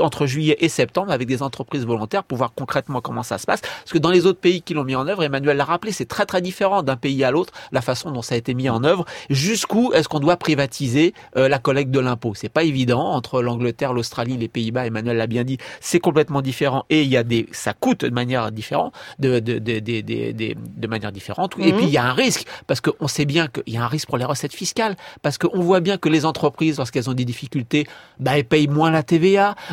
entre 0.00 0.26
juillet 0.26 0.56
et 0.60 0.68
septembre 0.68 1.12
avec 1.12 1.28
des 1.28 1.42
entreprises 1.42 1.86
volontaires 1.86 2.24
pour 2.24 2.38
voir 2.38 2.52
concrètement 2.54 3.00
comment 3.00 3.22
ça 3.22 3.38
se 3.38 3.46
passe. 3.46 3.60
Parce 3.60 3.92
que 3.92 3.98
dans 3.98 4.10
les 4.10 4.26
autres 4.26 4.40
pays 4.40 4.62
qui 4.62 4.74
l'ont 4.74 4.84
mis 4.84 4.96
en 4.96 5.06
œuvre, 5.06 5.22
Emmanuel 5.22 5.56
l'a 5.56 5.64
rappelé, 5.64 5.92
c'est 5.92 6.06
très 6.06 6.26
très 6.26 6.40
différent 6.40 6.82
d'un 6.82 6.96
pays 6.96 7.24
à 7.24 7.30
l'autre, 7.30 7.52
la 7.72 7.80
façon 7.80 8.10
dont 8.10 8.22
ça 8.22 8.34
a 8.34 8.38
été 8.38 8.54
mis 8.54 8.68
en 8.68 8.84
œuvre. 8.84 9.04
Jusqu'où 9.30 9.92
est-ce 9.92 10.08
qu'on 10.08 10.20
doit 10.20 10.36
privatiser 10.36 11.14
euh, 11.36 11.48
la 11.48 11.58
collecte 11.58 11.90
de 11.90 12.00
l'impôt? 12.00 12.32
C'est 12.34 12.48
pas 12.48 12.64
évident 12.64 13.00
entre 13.00 13.42
l'Angleterre, 13.42 13.92
l'Australie, 13.92 14.36
les 14.36 14.48
Pays-Bas. 14.48 14.86
Emmanuel 14.86 15.16
l'a 15.16 15.26
bien 15.26 15.44
dit, 15.44 15.58
c'est 15.80 16.00
complètement 16.00 16.42
différent 16.42 16.84
et 16.90 17.02
il 17.02 17.08
y 17.08 17.16
a 17.16 17.22
des, 17.22 17.48
ça 17.52 17.72
coûte 17.72 18.04
de 18.04 18.10
manière 18.10 18.50
différente, 18.52 18.94
de 19.18 19.38
de 19.40 19.58
de 19.58 19.78
de 19.78 20.00
de, 20.00 20.32
de, 20.32 20.54
de 20.56 20.86
manière 20.86 21.12
différente. 21.12 21.54
Et 21.58 21.72
puis 21.72 21.86
il 21.86 21.90
y 21.90 21.98
a 21.98 22.04
un 22.04 22.12
risque 22.12 22.46
parce 22.66 22.80
qu'on 22.80 23.08
sait 23.08 23.24
bien 23.24 23.48
qu'il 23.48 23.74
y 23.74 23.76
a 23.76 23.84
un 23.84 23.88
risque 23.88 24.08
pour 24.08 24.18
les 24.18 24.24
recettes 24.24 24.54
fiscales 24.54 24.96
parce 25.22 25.38
qu'on 25.38 25.60
voit 25.60 25.80
bien 25.80 25.98
que 25.98 26.08
les 26.08 26.24
entreprises, 26.24 26.78
lorsqu'elles 26.78 27.08
ont 27.10 27.14
des 27.14 27.24
difficultés, 27.24 27.86
bah 28.18 28.36
elles 28.36 28.44
payent 28.44 28.68
moins 28.68 28.90
la 28.90 29.02
TVA 29.02 29.27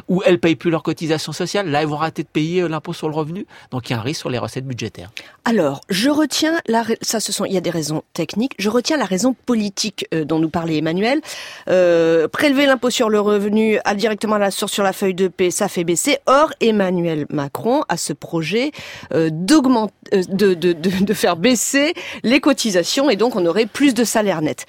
ou 0.08 0.22
elles 0.26 0.40
payent 0.40 0.56
plus 0.56 0.72
leurs 0.72 0.84
cotisations 0.84 1.32
sociales. 1.32 1.70
Là, 1.70 1.82
elles 1.82 1.88
vont 1.88 1.98
rater 1.98 2.24
de 2.24 2.28
payer 2.28 2.62
euh, 2.62 2.68
l'impôt 2.68 2.94
sur 2.94 3.10
le 3.10 3.16
revenu. 3.16 3.46
Donc 3.72 3.90
il 3.90 3.94
y 3.94 3.96
a 3.96 4.00
un 4.00 4.02
risque 4.02 4.22
sur 4.22 4.30
les 4.30 4.38
recettes 4.38 4.66
budgétaires. 4.66 5.12
Alors, 5.46 5.82
je 5.90 6.10
retiens 6.10 6.60
la 6.68 6.84
ça 7.02 7.20
ce 7.20 7.32
sont 7.32 7.46
il 7.46 7.54
y 7.54 7.58
a 7.58 7.62
des 7.62 7.70
raisons 7.70 8.04
techniques, 8.14 8.54
je 8.60 8.70
retiens 8.70 8.98
la 8.98 9.06
raison 9.06 9.36
politique 9.46 10.08
euh, 10.14 10.26
dont 10.26 10.40
nous 10.40 10.50
parlait 10.50 10.78
Emmanuel. 10.78 11.22
Euh, 11.70 12.28
prélever 12.28 12.66
l'impôt 12.66 12.90
sur 12.90 13.10
le 13.10 13.20
revenu 13.20 13.80
à, 13.86 13.96
directement 13.96 14.36
à 14.36 14.40
la 14.40 14.52
source 14.52 14.72
sur 14.72 14.84
la 14.84 14.94
feuille 14.94 15.14
de 15.14 15.28
paie, 15.28 15.52
ça 15.52 15.68
fait 15.68 15.84
baisser. 15.84 16.18
Or, 16.26 16.52
Emmanuel 16.62 17.26
Macron 17.30 17.84
a 17.90 17.98
ce 17.98 18.14
projet 18.14 18.72
euh, 19.14 19.30
d'augmenter 19.32 19.94
euh, 20.14 20.24
de, 20.30 20.54
de, 20.54 20.74
de, 20.74 21.04
de 21.04 21.14
faire 21.14 21.36
baisser 21.36 21.94
les 22.24 22.40
cotisations 22.40 23.10
et 23.10 23.16
donc 23.16 23.36
on 23.36 23.46
aurait 23.46 23.66
plus 23.66 23.94
de 23.94 24.04
salaire 24.04 24.42
net. 24.42 24.66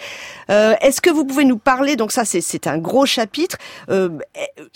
Euh, 0.51 0.75
Est-ce 0.81 1.01
que 1.01 1.11
vous 1.11 1.25
pouvez 1.25 1.45
nous 1.45 1.59
parler 1.59 1.97
donc 1.97 2.13
ça 2.13 2.25
c'est 2.25 2.67
un 2.67 2.79
gros 2.79 3.07
chapitre 3.07 3.57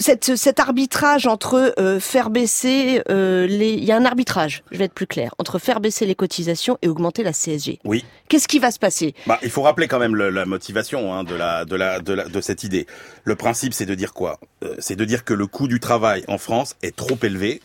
cette, 0.00 0.34
cet 0.36 0.58
arbitrage 0.58 1.26
entre 1.28 1.72
euh, 1.78 2.00
faire 2.00 2.30
baisser 2.30 3.02
euh, 3.10 3.46
les 3.46 3.70
il 3.74 3.84
y 3.84 3.92
a 3.92 3.96
un 3.96 4.04
arbitrage 4.04 4.62
je 4.72 4.78
vais 4.78 4.84
être 4.86 4.94
plus 4.94 5.06
clair 5.06 5.34
entre 5.38 5.58
faire 5.58 5.78
baisser 5.80 6.06
les 6.06 6.14
cotisations 6.16 6.76
et 6.82 6.88
augmenter 6.88 7.22
la 7.22 7.32
CSG. 7.32 7.78
Oui. 7.84 8.04
Qu'est-ce 8.28 8.48
qui 8.48 8.58
va 8.58 8.70
se 8.70 8.78
passer? 8.78 9.14
Bah, 9.26 9.38
il 9.42 9.50
faut 9.50 9.62
rappeler 9.62 9.86
quand 9.86 9.98
même 9.98 10.16
le- 10.16 10.30
la 10.30 10.46
motivation 10.46 11.14
hein, 11.14 11.22
de 11.24 11.34
la 11.34 11.64
de 11.64 11.76
la 11.76 12.00
de 12.00 12.12
la 12.14 12.24
de 12.28 12.40
cette 12.40 12.64
idée. 12.64 12.86
Le 13.24 13.36
principe, 13.36 13.74
c'est 13.74 13.86
de 13.86 13.94
dire 13.94 14.12
quoi? 14.12 14.40
Euh, 14.64 14.74
C'est 14.78 14.96
de 14.96 15.04
dire 15.04 15.24
que 15.24 15.34
le 15.34 15.46
coût 15.46 15.68
du 15.68 15.78
travail 15.80 16.24
en 16.28 16.38
France 16.38 16.76
est 16.82 16.96
trop 16.96 17.18
élevé 17.22 17.60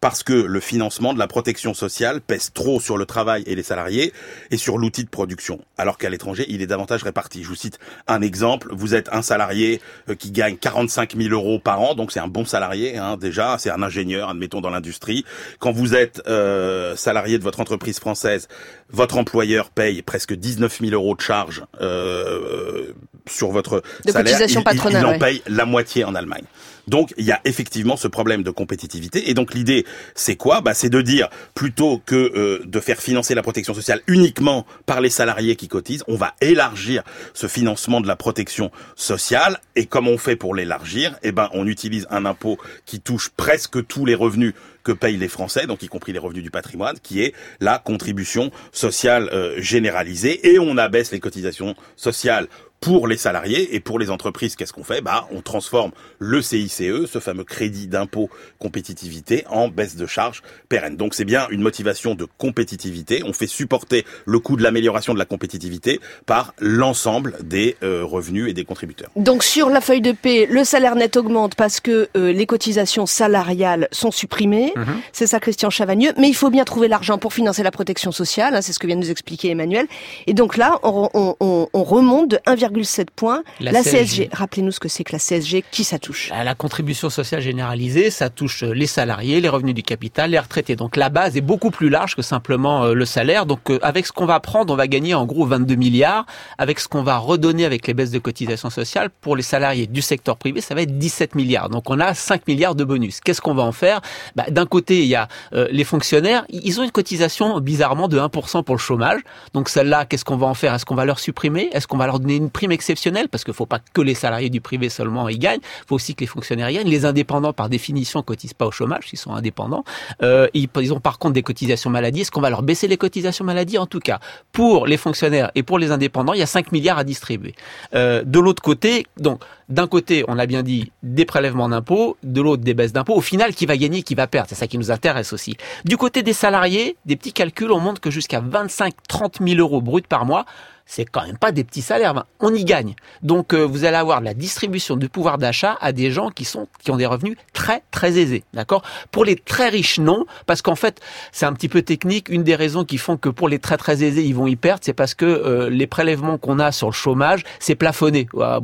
parce 0.00 0.22
que 0.22 0.32
le 0.32 0.60
financement 0.60 1.14
de 1.14 1.18
la 1.18 1.26
protection 1.26 1.74
sociale 1.74 2.20
pèse 2.20 2.52
trop 2.52 2.80
sur 2.80 2.96
le 2.96 3.06
travail 3.06 3.42
et 3.46 3.54
les 3.54 3.62
salariés 3.62 4.12
et 4.50 4.56
sur 4.56 4.78
l'outil 4.78 5.04
de 5.04 5.08
production, 5.08 5.60
alors 5.78 5.98
qu'à 5.98 6.10
l'étranger, 6.10 6.44
il 6.48 6.62
est 6.62 6.66
davantage 6.66 7.02
réparti. 7.02 7.42
Je 7.42 7.48
vous 7.48 7.54
cite 7.54 7.78
un 8.06 8.20
exemple. 8.22 8.68
Vous 8.72 8.94
êtes 8.94 9.08
un 9.12 9.22
salarié 9.22 9.80
euh, 10.08 10.14
qui 10.14 10.30
gagne 10.30 10.56
45 10.56 11.16
000 11.16 11.34
euros 11.34 11.58
par 11.58 11.80
an, 11.80 11.94
donc 11.94 12.12
c'est 12.12 12.20
un 12.20 12.28
bon 12.28 12.44
salarié 12.44 12.96
hein, 12.98 13.16
déjà, 13.16 13.56
c'est 13.58 13.70
un 13.70 13.82
ingénieur, 13.82 14.28
admettons, 14.28 14.60
dans 14.60 14.70
l'industrie. 14.70 15.24
Quand 15.58 15.72
vous 15.72 15.94
êtes 15.94 16.22
euh, 16.26 16.96
salarié 16.96 17.38
de 17.38 17.42
votre 17.42 17.60
entreprise 17.60 17.98
française, 17.98 18.48
votre 18.90 19.16
employeur 19.18 19.70
paye 19.70 20.02
presque 20.02 20.34
19 20.34 20.80
000 20.80 20.92
euros 20.92 21.14
de 21.14 21.20
charges 21.20 21.64
euh, 21.80 22.92
sur 23.28 23.50
votre 23.50 23.82
De 24.04 24.10
salaire. 24.12 24.32
cotisation 24.32 24.60
Il- 24.60 24.62
il- 24.62 24.64
patronale, 24.64 25.02
il 25.02 25.06
en 25.06 25.10
ouais. 25.10 25.18
paye 25.18 25.42
la 25.46 25.64
moitié 25.64 26.04
en 26.04 26.14
Allemagne. 26.14 26.44
Donc 26.86 27.12
il 27.16 27.24
y 27.24 27.32
a 27.32 27.40
effectivement 27.44 27.96
ce 27.96 28.06
problème 28.06 28.44
de 28.44 28.50
compétitivité 28.50 29.28
et 29.28 29.34
donc 29.34 29.54
l'idée 29.54 29.84
c'est 30.14 30.36
quoi? 30.36 30.60
Bah 30.60 30.72
c'est 30.72 30.88
de 30.88 31.02
dire 31.02 31.28
plutôt 31.52 32.00
que 32.06 32.14
euh, 32.14 32.60
de 32.64 32.78
faire 32.78 33.00
financer 33.00 33.34
la 33.34 33.42
protection 33.42 33.74
sociale 33.74 34.02
uniquement 34.06 34.64
par 34.86 35.00
les 35.00 35.10
salariés 35.10 35.56
qui 35.56 35.66
cotisent, 35.66 36.04
on 36.06 36.14
va 36.14 36.34
élargir 36.40 37.02
ce 37.34 37.48
financement 37.48 38.00
de 38.00 38.06
la 38.06 38.14
protection 38.14 38.70
sociale 38.94 39.58
et 39.74 39.86
comme 39.86 40.06
on 40.06 40.16
fait 40.16 40.36
pour 40.36 40.54
l'élargir, 40.54 41.16
eh 41.24 41.32
ben 41.32 41.48
on 41.52 41.66
utilise 41.66 42.06
un 42.10 42.24
impôt 42.24 42.56
qui 42.84 43.00
touche 43.00 43.30
presque 43.36 43.84
tous 43.88 44.04
les 44.06 44.14
revenus 44.14 44.54
que 44.84 44.92
payent 44.92 45.16
les 45.16 45.26
Français, 45.26 45.66
donc 45.66 45.82
y 45.82 45.88
compris 45.88 46.12
les 46.12 46.20
revenus 46.20 46.44
du 46.44 46.52
patrimoine, 46.52 46.96
qui 47.02 47.20
est 47.20 47.34
la 47.58 47.80
contribution 47.80 48.52
sociale 48.70 49.28
euh, 49.32 49.60
généralisée, 49.60 50.52
et 50.52 50.60
on 50.60 50.76
abaisse 50.78 51.10
les 51.10 51.18
cotisations 51.18 51.74
sociales 51.96 52.46
pour 52.80 53.08
les 53.08 53.16
salariés 53.16 53.74
et 53.74 53.80
pour 53.80 53.98
les 53.98 54.10
entreprises, 54.10 54.54
qu'est-ce 54.54 54.72
qu'on 54.72 54.84
fait? 54.84 55.00
Bah, 55.00 55.26
on 55.32 55.40
transforme 55.40 55.90
le 56.18 56.40
CICE, 56.42 57.06
ce 57.06 57.18
fameux 57.20 57.42
crédit 57.44 57.86
d'impôt 57.88 58.28
compétitivité, 58.58 59.44
en 59.48 59.68
baisse 59.68 59.96
de 59.96 60.06
charges 60.06 60.42
pérenne. 60.68 60.96
Donc 60.96 61.14
c'est 61.14 61.24
bien 61.24 61.46
une 61.50 61.62
motivation 61.62 62.14
de 62.14 62.26
compétitivité. 62.38 63.22
On 63.24 63.32
fait 63.32 63.46
supporter 63.46 64.04
le 64.26 64.38
coût 64.38 64.56
de 64.56 64.62
l'amélioration 64.62 65.14
de 65.14 65.18
la 65.18 65.24
compétitivité 65.24 66.00
par 66.26 66.52
l'ensemble 66.58 67.36
des 67.42 67.76
euh, 67.82 68.04
revenus 68.04 68.50
et 68.50 68.52
des 68.52 68.64
contributeurs. 68.64 69.10
Donc 69.16 69.42
sur 69.42 69.68
la 69.70 69.80
feuille 69.80 70.00
de 70.02 70.12
paie, 70.12 70.46
le 70.50 70.64
salaire 70.64 70.96
net 70.96 71.16
augmente 71.16 71.54
parce 71.54 71.80
que 71.80 72.08
euh, 72.16 72.32
les 72.32 72.46
cotisations 72.46 73.06
salariales 73.06 73.88
sont 73.92 74.10
supprimées. 74.10 74.72
Mhm. 74.76 74.84
C'est 75.12 75.26
ça, 75.26 75.40
Christian 75.40 75.70
Chavagneux. 75.70 76.12
Mais 76.18 76.28
il 76.28 76.34
faut 76.34 76.50
bien 76.50 76.64
trouver 76.64 76.88
l'argent 76.88 77.18
pour 77.18 77.32
financer 77.32 77.62
la 77.62 77.70
protection 77.70 78.12
sociale. 78.12 78.54
hein, 78.54 78.62
c'est 78.62 78.72
ce 78.72 78.78
que 78.78 78.86
vient 78.86 78.96
de 78.96 79.00
nous 79.00 79.10
expliquer 79.10 79.50
Emmanuel. 79.50 79.86
Et 80.26 80.34
donc 80.34 80.56
là, 80.56 80.78
on, 80.82 81.08
on- 81.14 81.36
on- 81.40 81.68
on 81.72 81.84
remonte 81.84 82.30
de 82.30 82.38
1,7 82.68 83.06
points. 83.14 83.42
La 83.60 83.72
La, 83.72 83.82
CSG. 83.82 83.96
CSG. 83.98 84.28
Rappelez-nous 84.32 84.72
ce 84.72 84.80
que 84.80 84.88
c'est 84.88 85.04
que 85.04 85.12
la 85.12 85.18
CSG. 85.18 85.64
Qui 85.70 85.84
ça 85.84 85.98
touche 85.98 86.30
À 86.32 86.44
La 86.44 86.54
contribution 86.54 87.10
sociale 87.10 87.40
généralisée, 87.40 88.10
ça 88.10 88.30
touche 88.30 88.62
euh, 88.62 88.72
les 88.72 88.86
salariés, 88.86 89.40
les 89.40 89.48
revenus 89.48 89.74
du 89.74 89.82
capital, 89.82 90.30
les 90.30 90.38
retraités. 90.38 90.76
Donc 90.76 90.96
la 90.96 91.08
base 91.08 91.36
est 91.36 91.40
beaucoup 91.42 91.70
plus 91.70 91.88
large 91.88 92.16
que 92.16 92.22
simplement 92.22 92.84
euh, 92.84 92.94
le 92.94 93.04
salaire. 93.04 93.46
Donc 93.46 93.70
euh, 93.70 93.78
avec 93.82 94.06
ce 94.06 94.12
qu'on 94.12 94.26
va 94.26 94.40
prendre, 94.40 94.72
on 94.72 94.76
va 94.76 94.86
gagner 94.86 95.14
en 95.14 95.26
gros 95.26 95.46
22 95.46 95.74
milliards. 95.74 96.26
Avec 96.58 96.80
ce 96.80 96.88
qu'on 96.88 97.02
va 97.02 97.18
redonner 97.18 97.64
avec 97.64 97.86
les 97.86 97.94
baisses 97.94 98.10
de 98.10 98.18
cotisations 98.18 98.70
sociales 98.70 99.10
pour 99.20 99.36
les 99.36 99.42
salariés 99.42 99.86
du 99.86 100.02
secteur 100.02 100.36
privé, 100.36 100.60
ça 100.60 100.74
va 100.74 100.82
être 100.82 100.98
17 100.98 101.34
milliards. 101.34 101.68
Donc 101.68 101.90
on 101.90 102.00
a 102.00 102.14
5 102.14 102.46
milliards 102.46 102.74
de 102.74 102.84
bonus. 102.84 103.20
Qu'est-ce 103.20 103.40
qu'on 103.40 103.54
va 103.54 103.62
en 103.62 103.72
faire? 103.72 104.00
Bah, 104.34 104.44
D'un 104.50 104.66
côté, 104.66 105.00
il 105.00 105.06
y 105.06 105.14
a 105.14 105.28
euh, 105.52 105.68
les 105.70 105.84
fonctionnaires. 105.84 106.44
Ils 106.48 106.80
ont 106.80 106.84
une 106.84 106.90
cotisation 106.90 107.60
bizarrement 107.60 108.08
de 108.08 108.18
1% 108.18 108.64
pour 108.64 108.74
le 108.74 108.80
chômage. 108.80 109.20
Donc 109.54 109.68
celle-là, 109.68 110.04
qu'est-ce 110.04 110.24
qu'on 110.24 110.36
va 110.36 110.46
en 110.46 110.54
faire? 110.54 110.74
Est-ce 110.74 110.84
qu'on 110.84 110.94
va 110.94 111.04
leur 111.04 111.18
supprimer? 111.18 111.68
Est-ce 111.72 111.86
qu'on 111.86 111.98
va 111.98 112.06
leur 112.06 112.20
donner 112.20 112.36
une 112.36 112.50
prime 112.56 112.72
exceptionnelle 112.72 113.28
Parce 113.28 113.44
qu'il 113.44 113.52
faut 113.52 113.66
pas 113.66 113.80
que 113.92 114.00
les 114.00 114.14
salariés 114.14 114.48
du 114.48 114.62
privé 114.62 114.88
seulement 114.88 115.28
y 115.28 115.38
gagnent. 115.38 115.60
Il 115.62 115.88
faut 115.88 115.96
aussi 115.96 116.14
que 116.14 116.20
les 116.20 116.26
fonctionnaires 116.26 116.70
y 116.70 116.74
gagnent. 116.74 116.88
Les 116.88 117.04
indépendants, 117.04 117.52
par 117.52 117.68
définition, 117.68 118.22
cotisent 118.22 118.54
pas 118.54 118.64
au 118.64 118.70
chômage 118.70 119.08
s'ils 119.08 119.18
sont 119.18 119.34
indépendants. 119.34 119.84
Euh, 120.22 120.48
ils, 120.54 120.68
ils 120.80 120.94
ont 120.94 121.00
par 121.00 121.18
contre 121.18 121.34
des 121.34 121.42
cotisations 121.42 121.90
maladie. 121.90 122.22
Est-ce 122.22 122.30
qu'on 122.30 122.40
va 122.40 122.48
leur 122.48 122.62
baisser 122.62 122.88
les 122.88 122.96
cotisations 122.96 123.44
maladie? 123.44 123.76
En 123.76 123.84
tout 123.84 124.00
cas, 124.00 124.20
pour 124.52 124.86
les 124.86 124.96
fonctionnaires 124.96 125.50
et 125.54 125.62
pour 125.62 125.78
les 125.78 125.90
indépendants, 125.90 126.32
il 126.32 126.38
y 126.38 126.42
a 126.42 126.46
5 126.46 126.72
milliards 126.72 126.96
à 126.96 127.04
distribuer. 127.04 127.54
Euh, 127.94 128.22
de 128.24 128.40
l'autre 128.40 128.62
côté, 128.62 129.06
donc 129.18 129.42
d'un 129.68 129.86
côté, 129.86 130.24
on 130.26 130.38
a 130.38 130.46
bien 130.46 130.62
dit 130.62 130.92
des 131.02 131.26
prélèvements 131.26 131.68
d'impôts, 131.68 132.16
de 132.22 132.40
l'autre 132.40 132.62
des 132.62 132.72
baisses 132.72 132.94
d'impôts. 132.94 133.16
Au 133.16 133.20
final, 133.20 133.54
qui 133.54 133.66
va 133.66 133.76
gagner, 133.76 134.02
qui 134.02 134.14
va 134.14 134.26
perdre? 134.26 134.48
C'est 134.48 134.54
ça 134.54 134.66
qui 134.66 134.78
nous 134.78 134.90
intéresse 134.90 135.34
aussi. 135.34 135.58
Du 135.84 135.98
côté 135.98 136.22
des 136.22 136.32
salariés, 136.32 136.96
des 137.04 137.16
petits 137.16 137.34
calculs, 137.34 137.70
on 137.70 137.80
montre 137.80 138.00
que 138.00 138.10
jusqu'à 138.10 138.40
25-30 138.40 139.46
000 139.46 139.60
euros 139.60 139.82
bruts 139.82 140.02
par 140.08 140.24
mois, 140.24 140.46
c'est 140.86 141.04
quand 141.04 141.26
même 141.26 141.36
pas 141.36 141.52
des 141.52 141.64
petits 141.64 141.82
salaires. 141.82 142.14
Ben, 142.14 142.24
On 142.40 142.54
y 142.54 142.64
gagne. 142.64 142.94
Donc 143.22 143.52
euh, 143.52 143.64
vous 143.64 143.84
allez 143.84 143.96
avoir 143.96 144.20
la 144.20 144.34
distribution 144.34 144.96
du 144.96 145.08
pouvoir 145.08 145.36
d'achat 145.36 145.76
à 145.80 145.92
des 145.92 146.10
gens 146.10 146.30
qui 146.30 146.44
sont 146.44 146.68
qui 146.82 146.90
ont 146.90 146.96
des 146.96 147.06
revenus 147.06 147.36
très 147.66 147.82
très 147.90 148.16
aisés, 148.18 148.44
d'accord? 148.54 148.82
Pour 149.10 149.24
les 149.24 149.34
très 149.34 149.68
riches 149.68 149.98
non, 149.98 150.24
parce 150.46 150.62
qu'en 150.62 150.76
fait 150.76 151.00
c'est 151.32 151.46
un 151.46 151.52
petit 151.52 151.68
peu 151.68 151.82
technique. 151.82 152.28
Une 152.28 152.44
des 152.44 152.54
raisons 152.54 152.84
qui 152.84 152.96
font 152.96 153.16
que 153.16 153.28
pour 153.28 153.48
les 153.48 153.58
très 153.58 153.76
très 153.76 154.04
aisés 154.04 154.22
ils 154.22 154.36
vont 154.36 154.46
y 154.46 154.54
perdre, 154.54 154.82
c'est 154.84 154.92
parce 154.92 155.14
que 155.14 155.24
euh, 155.24 155.68
les 155.68 155.88
prélèvements 155.88 156.38
qu'on 156.38 156.60
a 156.60 156.70
sur 156.70 156.86
le 156.86 156.92
chômage 156.92 157.42
c'est 157.58 157.74
plafonné. 157.74 158.28
À, 158.40 158.60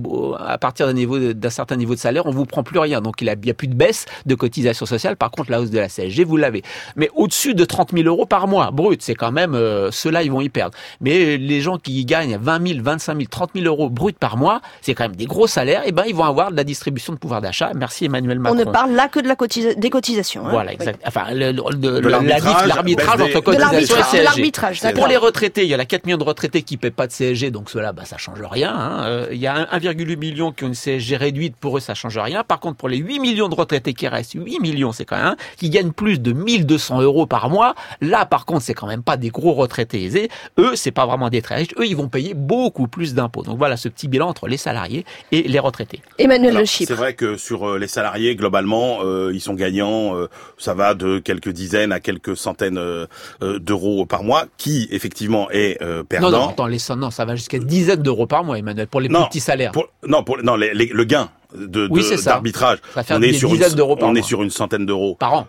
à 0.47 0.59
partir 0.59 0.87
d'un 0.87 0.93
niveau 0.93 1.19
d'un 1.19 1.51
certain 1.51 1.75
niveau 1.75 1.95
de 1.95 1.99
salaire, 1.99 2.27
on 2.27 2.31
vous 2.31 2.47
prend 2.47 2.63
plus 2.63 2.79
rien. 2.79 3.01
Donc 3.01 3.21
il 3.21 3.27
y 3.27 3.31
a, 3.51 3.55
plus 3.55 3.67
de 3.67 3.75
baisse 3.75 4.07
de 4.27 4.35
cotisation 4.37 4.87
sociale. 4.87 5.17
Par 5.17 5.33
contre 5.33 5.51
la 5.51 5.61
hausse 5.61 5.71
de 5.71 5.81
la 5.81 5.89
CSG 5.89 6.23
vous 6.23 6.37
l'avez. 6.37 6.63
Mais 6.95 7.11
au-dessus 7.17 7.55
de 7.55 7.65
30 7.65 7.91
000 7.93 8.07
euros 8.07 8.27
par 8.27 8.47
mois 8.47 8.71
brut, 8.71 9.03
c'est 9.03 9.17
quand 9.17 9.33
même 9.33 9.57
euh, 9.57 9.91
ceux-là 9.91 10.23
ils 10.23 10.31
vont 10.31 10.43
y 10.43 10.49
perdre. 10.49 10.79
Mais 11.01 11.39
les 11.39 11.61
gens 11.61 11.79
qui 11.79 12.05
gagnent 12.05 12.37
20 12.41 12.69
000, 12.69 12.79
25 12.85 13.17
000, 13.17 13.27
30 13.29 13.51
000 13.57 13.67
euros 13.67 13.91
brut 13.91 14.17
par 14.17 14.37
mois, 14.37 14.61
c'est 14.81 14.95
quand 14.95 15.05
même 15.05 15.17
des 15.17 15.27
gros 15.27 15.49
salaires. 15.49 15.83
Et 15.87 15.91
ben 15.91 16.05
ils 16.07 16.15
vont 16.15 16.25
avoir 16.25 16.53
de 16.53 16.57
la 16.57 16.65
distribution 16.65 17.13
de 17.13 17.19
pouvoir 17.19 17.41
d'achat. 17.41 17.73
Merci 17.75 18.05
Emmanuel 18.05 18.39
On 18.39 18.43
Macron. 18.43 18.59
ne 18.59 18.65
parle 18.65 18.92
là 18.95 19.09
que 19.09 19.21
de 19.21 19.29
la 19.29 19.35
cotisa- 19.35 19.75
des 19.79 19.91
cotisations. 19.91 20.47
hein. 20.47 20.51
Voilà, 20.51 20.73
exact. 20.73 21.01
Enfin, 21.07 21.27
le, 21.33 21.53
le- 21.53 21.77
de- 21.77 22.01
De 22.01 22.09
la 22.09 22.21
l'arbitrage, 22.21 23.21
entre 23.21 23.41
cotisation 23.41 23.97
et 23.97 24.03
CSG. 24.03 24.23
l'arbitrage, 24.23 24.81
Pour 24.95 25.07
les 25.07 25.17
retraités, 25.17 25.63
il 25.63 25.69
y 25.69 25.75
a 25.75 25.77
la 25.77 25.85
4 25.85 26.05
millions 26.07 26.19
de 26.19 26.25
retraités 26.25 26.63
qui 26.63 26.77
paient 26.77 26.91
pas 26.91 27.07
de 27.07 27.13
CSG, 27.13 27.51
donc 27.51 27.71
cela, 27.71 27.93
bah, 27.93 28.05
ça 28.05 28.19
change 28.19 28.39
rien. 28.43 28.73
hein. 28.75 29.05
Euh, 29.05 29.27
Il 29.33 29.39
y 29.39 29.47
a 29.47 29.55
un- 29.55 29.67
1,8 29.79 30.17
million 30.17 30.53
qui 30.53 30.65
ont 30.65 30.69
une 30.69 30.75
CSG 30.75 31.17
réduite, 31.17 31.57
pour 31.57 31.77
eux, 31.77 31.81
ça 31.81 31.95
change 31.95 32.17
rien. 32.19 32.45
Par 32.45 32.61
contre, 32.61 32.77
pour 32.77 32.89
les 32.89 32.99
8 32.99 33.19
millions 33.19 33.49
de 33.49 33.55
retraités 33.55 33.95
qui 33.95 34.07
restent, 34.09 34.33
8 34.35 34.61
millions, 34.61 34.93
c'est 34.93 35.05
quand 35.05 35.17
même, 35.17 35.27
un, 35.27 35.37
qui 35.57 35.71
gagnent 35.71 35.93
plus 35.93 36.19
de 36.21 36.33
1200 36.33 37.01
euros 37.03 37.27
par 37.27 37.49
mois. 37.51 37.75
Là, 38.01 38.27
par 38.27 38.45
contre, 38.47 38.63
c'est 38.63 38.75
quand 38.75 38.87
même 38.87 39.03
pas 39.03 39.17
des 39.17 39.29
gros 39.31 39.53
retraités 39.53 40.03
aisés. 40.05 40.29
Eux, 40.59 40.73
c'est 40.77 40.91
pas 40.91 41.07
vraiment 41.07 41.29
des 41.31 41.43
très 41.43 41.57
riches. 41.57 41.75
Eux, 41.79 41.87
ils 41.87 41.97
vont 41.97 42.09
payer 42.09 42.35
beaucoup 42.35 42.89
plus 42.89 43.15
d'impôts. 43.15 43.43
Donc 43.43 43.59
voilà 43.59 43.77
ce 43.77 43.89
petit 43.89 44.09
bilan 44.09 44.29
entre 44.29 44.49
les 44.49 44.57
salariés 44.57 45.05
et 45.31 45.43
les 45.43 45.59
retraités. 45.59 46.01
Emmanuel 46.19 46.51
Alors, 46.51 46.61
Le. 46.63 46.67
C'est 46.87 46.95
vrai 46.95 47.15
que 47.15 47.37
sur 47.37 47.69
euh, 47.69 47.79
les 47.79 47.87
salariés, 47.89 48.35
globalement, 48.37 48.72
euh, 48.75 49.31
ils 49.35 49.41
sont 49.41 49.55
gagnants. 49.55 50.17
euh, 50.17 50.29
ça 50.59 50.75
va 50.75 50.95
de 50.95 51.19
quelques 51.19 51.49
dizaines 51.51 51.93
à 51.93 52.01
quelques 52.01 52.37
centaines 52.37 52.79
euh, 52.79 53.07
d'euros 53.59 54.07
par 54.07 54.23
mois, 54.23 54.45
qui 54.57 54.89
effectivement 54.91 55.51
est 55.51 55.79
perdant. 56.09 56.31
Non, 56.31 56.39
non, 56.39 56.49
attends, 56.51 56.67
les, 56.67 56.79
non, 56.97 57.11
ça 57.11 57.25
va 57.25 57.37
jusqu'à 57.37 57.59
dizaines 57.59 58.03
d'euros 58.03 58.27
par 58.27 58.45
mois, 58.45 58.59
Emmanuel, 58.59 58.87
pour 58.87 59.01
les 59.01 59.09
Non, 59.09 59.27
petits 59.27 59.41
salaires. 59.41 59.73
Pour- 59.73 59.89
non, 60.07 60.23
pour, 60.25 60.39
non, 60.43 60.57
les- 60.57 60.75
les- 60.75 60.87
le 60.93 61.05
gain 61.05 61.31
de, 61.57 61.87
Oui, 61.91 62.01
de- 62.01 62.05
c'est 62.07 62.17
ça. 62.17 62.31
d'arbitrage, 62.33 62.79
on 63.11 63.21
est 63.23 63.33
sur 63.33 63.51
une, 63.51 63.57
dizaines 63.57 63.75
d'euros 63.75 63.97
par 63.97 64.09
on 64.09 64.15
est 64.15 64.23
sur 64.23 64.43
une 64.43 64.51
centaine 64.51 64.87
d'euros 64.87 65.17
Par 65.19 65.35
an. 65.35 65.47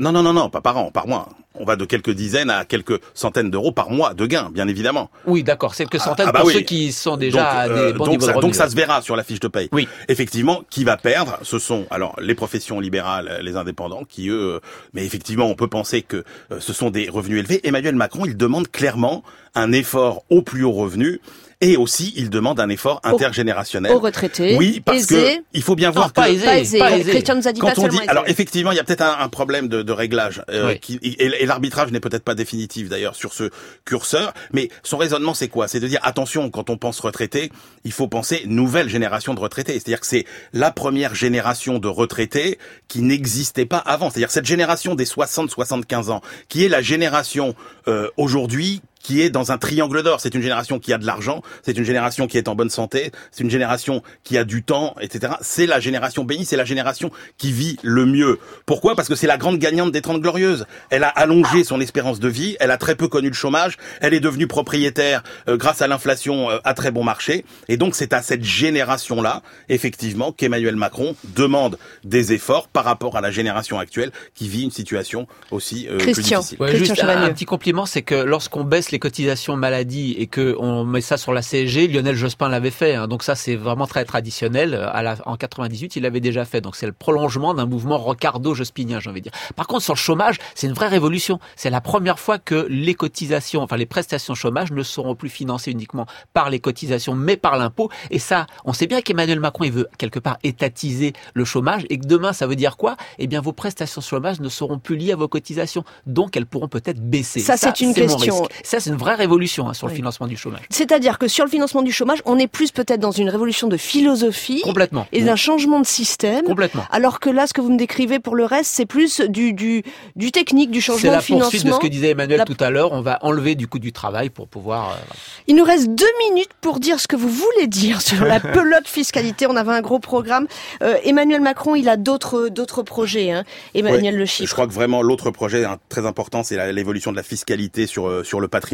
Non, 0.00 0.10
non, 0.10 0.24
non, 0.24 0.32
non, 0.32 0.50
pas 0.50 0.60
par 0.60 0.76
an, 0.76 0.90
par 0.90 1.06
mois. 1.06 1.28
On 1.54 1.64
va 1.64 1.76
de 1.76 1.84
quelques 1.84 2.10
dizaines 2.10 2.50
à 2.50 2.64
quelques 2.64 3.00
centaines 3.14 3.48
d'euros 3.48 3.70
par 3.70 3.90
mois 3.90 4.12
de 4.12 4.26
gains, 4.26 4.50
bien 4.52 4.66
évidemment. 4.66 5.08
Oui, 5.24 5.44
d'accord, 5.44 5.76
c'est 5.76 5.86
que 5.86 5.98
centaines 5.98 6.26
Ah 6.28 6.32
bah 6.32 6.40
pour 6.40 6.48
oui. 6.48 6.54
ceux 6.54 6.60
qui 6.62 6.90
sont 6.90 7.16
déjà 7.16 7.38
donc, 7.38 7.54
à 7.54 7.68
des 7.68 7.74
euh, 7.74 7.92
bons 7.92 8.06
donc 8.06 8.22
ça, 8.22 8.32
de 8.32 8.40
donc 8.40 8.54
ça 8.56 8.68
se 8.68 8.74
verra 8.74 9.02
sur 9.02 9.14
la 9.14 9.22
fiche 9.22 9.38
de 9.38 9.46
paye. 9.46 9.68
Oui. 9.70 9.86
Effectivement, 10.08 10.64
qui 10.68 10.82
va 10.82 10.96
perdre, 10.96 11.38
ce 11.42 11.60
sont 11.60 11.86
alors 11.90 12.16
les 12.20 12.34
professions 12.34 12.80
libérales, 12.80 13.38
les 13.40 13.54
indépendants, 13.54 14.02
qui 14.02 14.30
eux, 14.30 14.60
mais 14.94 15.06
effectivement, 15.06 15.46
on 15.46 15.54
peut 15.54 15.68
penser 15.68 16.02
que 16.02 16.24
euh, 16.50 16.58
ce 16.58 16.72
sont 16.72 16.90
des 16.90 17.08
revenus 17.08 17.38
élevés. 17.38 17.60
Emmanuel 17.62 17.94
Macron, 17.94 18.24
il 18.26 18.36
demande 18.36 18.68
clairement 18.72 19.22
un 19.54 19.70
effort 19.70 20.24
au 20.28 20.42
plus 20.42 20.64
haut 20.64 20.72
revenu. 20.72 21.20
Et 21.64 21.76
aussi, 21.76 22.12
il 22.16 22.30
demande 22.30 22.60
un 22.60 22.68
effort 22.68 23.00
intergénérationnel. 23.04 23.92
Aux 23.92 23.98
retraités, 24.00 24.56
Oui, 24.56 24.80
parce 24.84 25.06
que 25.06 25.38
il 25.52 25.62
faut 25.62 25.74
bien 25.76 25.90
voir 25.90 26.06
Non, 26.06 26.12
pas 26.12 26.28
que 26.28 26.44
Pas 26.44 26.58
aisé. 26.58 26.78
pas 26.78 26.96
aisé. 26.96 27.10
Christian 27.10 27.36
nous 27.36 27.48
a 27.48 27.52
dit 27.52 27.60
quand 27.60 27.68
pas 27.68 27.72
on 27.78 27.82
seulement 27.82 27.90
dit, 27.98 28.02
aisé. 28.02 28.08
alors 28.10 28.24
effectivement, 28.26 28.70
il 28.72 28.76
y 28.76 28.80
a 28.80 28.84
peut-être 28.84 29.02
un, 29.02 29.16
un 29.20 29.28
problème 29.28 29.68
de, 29.68 29.82
de 29.82 29.92
réglage, 29.92 30.42
euh, 30.50 30.68
Oui. 30.72 30.80
qui, 30.80 30.96
et, 31.02 31.22
et 31.42 31.46
l'arbitrage 31.46 31.90
n'est 31.90 32.00
peut-être 32.00 32.22
pas 32.24 32.34
définitif 32.34 32.88
d'ailleurs 32.88 33.14
sur 33.16 33.32
ce 33.32 33.50
curseur, 33.84 34.34
mais 34.52 34.68
son 34.82 34.96
raisonnement 34.98 35.34
c'est 35.34 35.48
quoi? 35.48 35.68
C'est 35.68 35.80
de 35.80 35.88
dire 35.88 36.00
attention, 36.02 36.50
quand 36.50 36.70
on 36.70 36.76
pense 36.76 37.00
retraité, 37.00 37.50
il 37.84 37.92
faut 37.92 38.08
penser 38.08 38.42
nouvelle 38.46 38.88
génération 38.88 39.34
de 39.34 39.40
retraités, 39.40 39.72
c'est-à-dire 39.72 40.00
que 40.00 40.06
c'est 40.06 40.26
la 40.52 40.70
première 40.70 41.14
génération 41.14 41.78
de 41.78 41.88
retraités 41.88 42.58
qui 42.88 43.00
n'existait 43.02 43.66
pas 43.66 43.78
avant, 43.78 44.10
c'est-à-dire 44.10 44.30
cette 44.30 44.46
génération 44.46 44.94
des 44.94 45.04
60-75 45.06 46.10
ans, 46.10 46.20
qui 46.48 46.64
est 46.64 46.68
la 46.68 46.82
génération 46.82 47.54
euh, 47.88 48.08
aujourd'hui 48.16 48.82
qui 49.04 49.20
est 49.20 49.30
dans 49.30 49.52
un 49.52 49.58
triangle 49.58 50.02
d'or. 50.02 50.18
C'est 50.18 50.34
une 50.34 50.42
génération 50.42 50.80
qui 50.80 50.92
a 50.92 50.98
de 50.98 51.06
l'argent, 51.06 51.42
c'est 51.62 51.76
une 51.76 51.84
génération 51.84 52.26
qui 52.26 52.38
est 52.38 52.48
en 52.48 52.56
bonne 52.56 52.70
santé, 52.70 53.12
c'est 53.30 53.44
une 53.44 53.50
génération 53.50 54.02
qui 54.24 54.36
a 54.38 54.44
du 54.44 54.64
temps, 54.64 54.96
etc. 55.00 55.34
C'est 55.42 55.66
la 55.66 55.78
génération 55.78 56.24
bénie, 56.24 56.44
c'est 56.44 56.56
la 56.56 56.64
génération 56.64 57.12
qui 57.38 57.52
vit 57.52 57.76
le 57.82 58.06
mieux. 58.06 58.40
Pourquoi? 58.66 58.96
Parce 58.96 59.08
que 59.08 59.14
c'est 59.14 59.26
la 59.28 59.36
grande 59.36 59.58
gagnante 59.58 59.92
des 59.92 60.00
Trente 60.00 60.22
Glorieuses. 60.22 60.66
Elle 60.90 61.04
a 61.04 61.08
allongé 61.08 61.62
son 61.64 61.80
espérance 61.80 62.18
de 62.18 62.28
vie, 62.28 62.56
elle 62.60 62.70
a 62.70 62.78
très 62.78 62.94
peu 62.96 63.06
connu 63.06 63.28
le 63.28 63.34
chômage, 63.34 63.76
elle 64.00 64.14
est 64.14 64.20
devenue 64.20 64.46
propriétaire 64.46 65.22
euh, 65.48 65.58
grâce 65.58 65.82
à 65.82 65.86
l'inflation 65.86 66.50
euh, 66.50 66.58
à 66.64 66.72
très 66.72 66.90
bon 66.90 67.04
marché. 67.04 67.44
Et 67.68 67.76
donc 67.76 67.94
c'est 67.94 68.14
à 68.14 68.22
cette 68.22 68.42
génération-là, 68.42 69.42
effectivement, 69.68 70.32
qu'Emmanuel 70.32 70.76
Macron 70.76 71.14
demande 71.36 71.78
des 72.04 72.32
efforts 72.32 72.68
par 72.68 72.84
rapport 72.84 73.18
à 73.18 73.20
la 73.20 73.30
génération 73.30 73.78
actuelle 73.78 74.12
qui 74.34 74.48
vit 74.48 74.62
une 74.62 74.70
situation 74.70 75.26
aussi 75.50 75.88
euh, 75.88 75.98
plus 75.98 76.12
Christian. 76.12 76.38
difficile. 76.40 76.58
Ouais, 76.60 76.68
Christian 76.68 76.94
juste 76.94 77.04
un, 77.04 77.22
un 77.22 77.32
petit 77.32 77.44
compliment, 77.44 77.84
c'est 77.84 78.02
que 78.02 78.14
lorsqu'on 78.14 78.64
baisse 78.64 78.93
les 78.94 79.00
cotisations 79.00 79.56
maladie 79.56 80.14
et 80.18 80.28
que 80.28 80.54
on 80.60 80.84
met 80.84 81.00
ça 81.00 81.16
sur 81.16 81.32
la 81.32 81.42
CSG, 81.42 81.88
Lionel 81.88 82.14
Jospin 82.14 82.48
l'avait 82.48 82.70
fait. 82.70 82.94
hein. 82.94 83.08
donc 83.08 83.24
ça, 83.24 83.34
c'est 83.34 83.56
vraiment 83.56 83.88
très 83.88 84.04
traditionnel. 84.04 84.74
À 84.92 85.02
la, 85.02 85.16
en 85.26 85.36
98, 85.36 85.96
il 85.96 86.04
l'avait 86.04 86.20
déjà 86.20 86.44
fait. 86.44 86.60
Donc 86.60 86.76
c'est 86.76 86.86
le 86.86 86.92
prolongement 86.92 87.54
d'un 87.54 87.66
mouvement 87.66 87.98
Rocardo-Jospinien, 87.98 89.00
j'ai 89.00 89.10
envie 89.10 89.20
de 89.20 89.30
dire. 89.30 89.40
Par 89.56 89.66
contre, 89.66 89.82
sur 89.82 89.94
le 89.94 89.98
chômage, 89.98 90.36
c'est 90.54 90.68
une 90.68 90.74
vraie 90.74 90.86
révolution. 90.86 91.40
C'est 91.56 91.70
la 91.70 91.80
première 91.80 92.20
fois 92.20 92.38
que 92.38 92.68
les 92.70 92.94
cotisations, 92.94 93.62
enfin 93.62 93.76
les 93.76 93.84
prestations 93.84 94.36
chômage, 94.36 94.70
ne 94.70 94.84
seront 94.84 95.16
plus 95.16 95.28
financées 95.28 95.72
uniquement 95.72 96.06
par 96.32 96.48
les 96.48 96.60
cotisations, 96.60 97.16
mais 97.16 97.36
par 97.36 97.56
l'impôt. 97.56 97.90
Et 98.12 98.20
ça, 98.20 98.46
on 98.64 98.72
sait 98.72 98.86
bien 98.86 99.00
qu'Emmanuel 99.00 99.40
Macron, 99.40 99.64
il 99.64 99.72
veut 99.72 99.88
quelque 99.98 100.20
part 100.20 100.38
étatiser 100.44 101.14
le 101.34 101.44
chômage 101.44 101.84
et 101.90 101.98
que 101.98 102.06
demain, 102.06 102.32
ça 102.32 102.46
veut 102.46 102.54
dire 102.54 102.76
quoi? 102.76 102.96
Eh 103.18 103.26
bien, 103.26 103.40
vos 103.40 103.52
prestations 103.52 104.00
chômage 104.00 104.38
ne 104.38 104.48
seront 104.48 104.78
plus 104.78 104.94
liées 104.94 105.12
à 105.12 105.16
vos 105.16 105.26
cotisations, 105.26 105.82
donc 106.06 106.36
elles 106.36 106.46
pourront 106.46 106.68
peut-être 106.68 107.00
baisser. 107.00 107.40
Ça, 107.40 107.56
c'est 107.56 107.80
une 107.80 107.92
question. 107.92 108.46
Ça, 108.62 108.78
c'est 108.84 108.90
une 108.90 108.96
vraie 108.96 109.14
révolution 109.14 109.68
hein, 109.68 109.74
sur 109.74 109.88
le 109.88 109.94
financement 109.94 110.26
du 110.26 110.36
chômage. 110.36 110.60
C'est-à-dire 110.70 111.18
que 111.18 111.28
sur 111.28 111.44
le 111.44 111.50
financement 111.50 111.82
du 111.82 111.92
chômage, 111.92 112.20
on 112.24 112.38
est 112.38 112.46
plus 112.46 112.70
peut-être 112.70 113.00
dans 113.00 113.10
une 113.10 113.28
révolution 113.28 113.68
de 113.68 113.76
philosophie 113.76 114.60
Complètement. 114.62 115.06
et 115.12 115.22
d'un 115.22 115.36
changement 115.36 115.80
de 115.80 115.86
système. 115.86 116.44
Complètement. 116.44 116.84
Alors 116.90 117.20
que 117.20 117.30
là, 117.30 117.46
ce 117.46 117.52
que 117.54 117.60
vous 117.60 117.70
me 117.70 117.76
décrivez 117.78 118.18
pour 118.20 118.34
le 118.36 118.44
reste, 118.44 118.70
c'est 118.74 118.86
plus 118.86 119.20
du, 119.20 119.52
du, 119.52 119.82
du 120.16 120.30
technique, 120.32 120.70
du 120.70 120.80
C'est 120.80 120.86
changement 120.92 121.10
la 121.12 121.18
de 121.18 121.22
financement. 121.22 121.44
poursuite 121.50 121.66
de 121.66 121.72
ce 121.72 121.78
que 121.78 121.86
disait 121.86 122.10
Emmanuel 122.10 122.38
La- 122.38 122.44
tout 122.44 122.56
à 122.60 122.70
l'heure. 122.70 122.92
On 122.92 123.00
va 123.00 123.18
enlever 123.22 123.54
du 123.54 123.66
coût 123.66 123.78
du 123.78 123.92
travail 123.92 124.30
pour 124.30 124.48
pouvoir. 124.48 124.90
euh, 124.90 125.14
Il 125.46 125.56
nous 125.56 125.64
reste 125.64 125.88
deux 125.88 126.12
minutes 126.30 126.50
pour 126.60 126.80
dire 126.80 127.00
ce 127.00 127.08
que 127.08 127.16
vous 127.16 127.28
voulez 127.28 127.66
dire 127.66 128.00
sur 128.02 128.24
la 128.24 128.40
pelote 128.40 128.86
fiscalité. 128.86 129.46
On 129.46 129.56
avait 129.56 129.72
un 129.72 129.80
gros 129.80 129.98
programme. 129.98 130.46
Euh, 130.82 130.96
Emmanuel 131.04 131.40
Macron, 131.40 131.74
il 131.74 131.88
a 131.88 131.96
d'autres 131.96 132.48
d'autres 132.48 132.82
projets. 132.82 133.30
Hein. 133.30 133.44
Emmanuel 133.74 134.14
Ouais. 134.14 134.18
Le 134.20 134.24
Je 134.26 134.30
Chiffre. 134.30 134.52
crois 134.52 134.66
que 134.66 134.72
vraiment 134.72 135.02
l'autre 135.02 135.30
projet 135.30 135.64
hein, 135.64 135.78
très 135.88 136.04
important, 136.06 136.42
c'est 136.42 136.56
la- 136.56 136.72
l'évolution 136.72 137.10
de 137.10 137.16
la 137.16 137.22
fiscalité 137.22 137.86
sur 137.86 138.08
euh, 138.08 138.22
sur 138.24 138.40
le 138.40 138.48
patrimoine, 138.48 138.73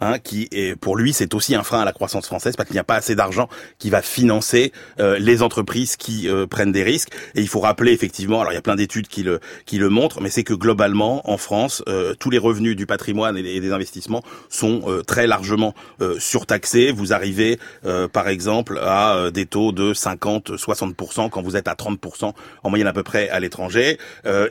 hein, 0.00 0.18
qui 0.18 0.48
est 0.52 0.76
pour 0.76 0.96
lui 0.96 1.12
c'est 1.12 1.34
aussi 1.34 1.54
un 1.54 1.62
frein 1.62 1.80
à 1.80 1.84
la 1.84 1.92
croissance 1.92 2.26
française 2.26 2.56
parce 2.56 2.68
qu'il 2.68 2.74
n'y 2.74 2.80
a 2.80 2.84
pas 2.84 2.96
assez 2.96 3.14
d'argent 3.14 3.48
qui 3.78 3.90
va 3.90 4.02
financer 4.02 4.72
euh, 5.00 5.18
les 5.18 5.42
entreprises 5.42 5.96
qui 5.96 6.28
euh, 6.28 6.46
prennent 6.46 6.72
des 6.72 6.82
risques. 6.82 7.10
Et 7.34 7.40
il 7.40 7.48
faut 7.48 7.60
rappeler 7.60 7.92
effectivement, 7.92 8.40
alors 8.40 8.52
il 8.52 8.54
y 8.54 8.58
a 8.58 8.62
plein 8.62 8.76
d'études 8.76 9.08
qui 9.08 9.22
le 9.22 9.40
qui 9.66 9.78
le 9.78 9.88
montrent, 9.88 10.20
mais 10.20 10.30
c'est 10.30 10.44
que 10.44 10.54
globalement 10.54 11.28
en 11.30 11.36
France, 11.36 11.82
euh, 11.88 12.14
tous 12.14 12.30
les 12.30 12.38
revenus 12.38 12.76
du 12.76 12.86
patrimoine 12.86 13.36
et 13.36 13.58
et 13.58 13.60
des 13.60 13.72
investissements 13.72 14.22
sont 14.48 14.82
euh, 14.86 15.02
très 15.02 15.26
largement 15.26 15.74
euh, 16.00 16.18
surtaxés. 16.18 16.90
Vous 16.90 17.12
arrivez 17.12 17.58
euh, 17.84 18.08
par 18.08 18.28
exemple 18.28 18.78
à 18.82 19.30
des 19.32 19.46
taux 19.46 19.72
de 19.72 19.92
50-60% 19.92 21.30
quand 21.30 21.42
vous 21.42 21.56
êtes 21.56 21.68
à 21.68 21.74
30% 21.74 22.32
en 22.62 22.70
moyenne 22.70 22.86
à 22.86 22.92
peu 22.92 23.02
près 23.02 23.28
à 23.28 23.40
l'étranger. 23.40 23.98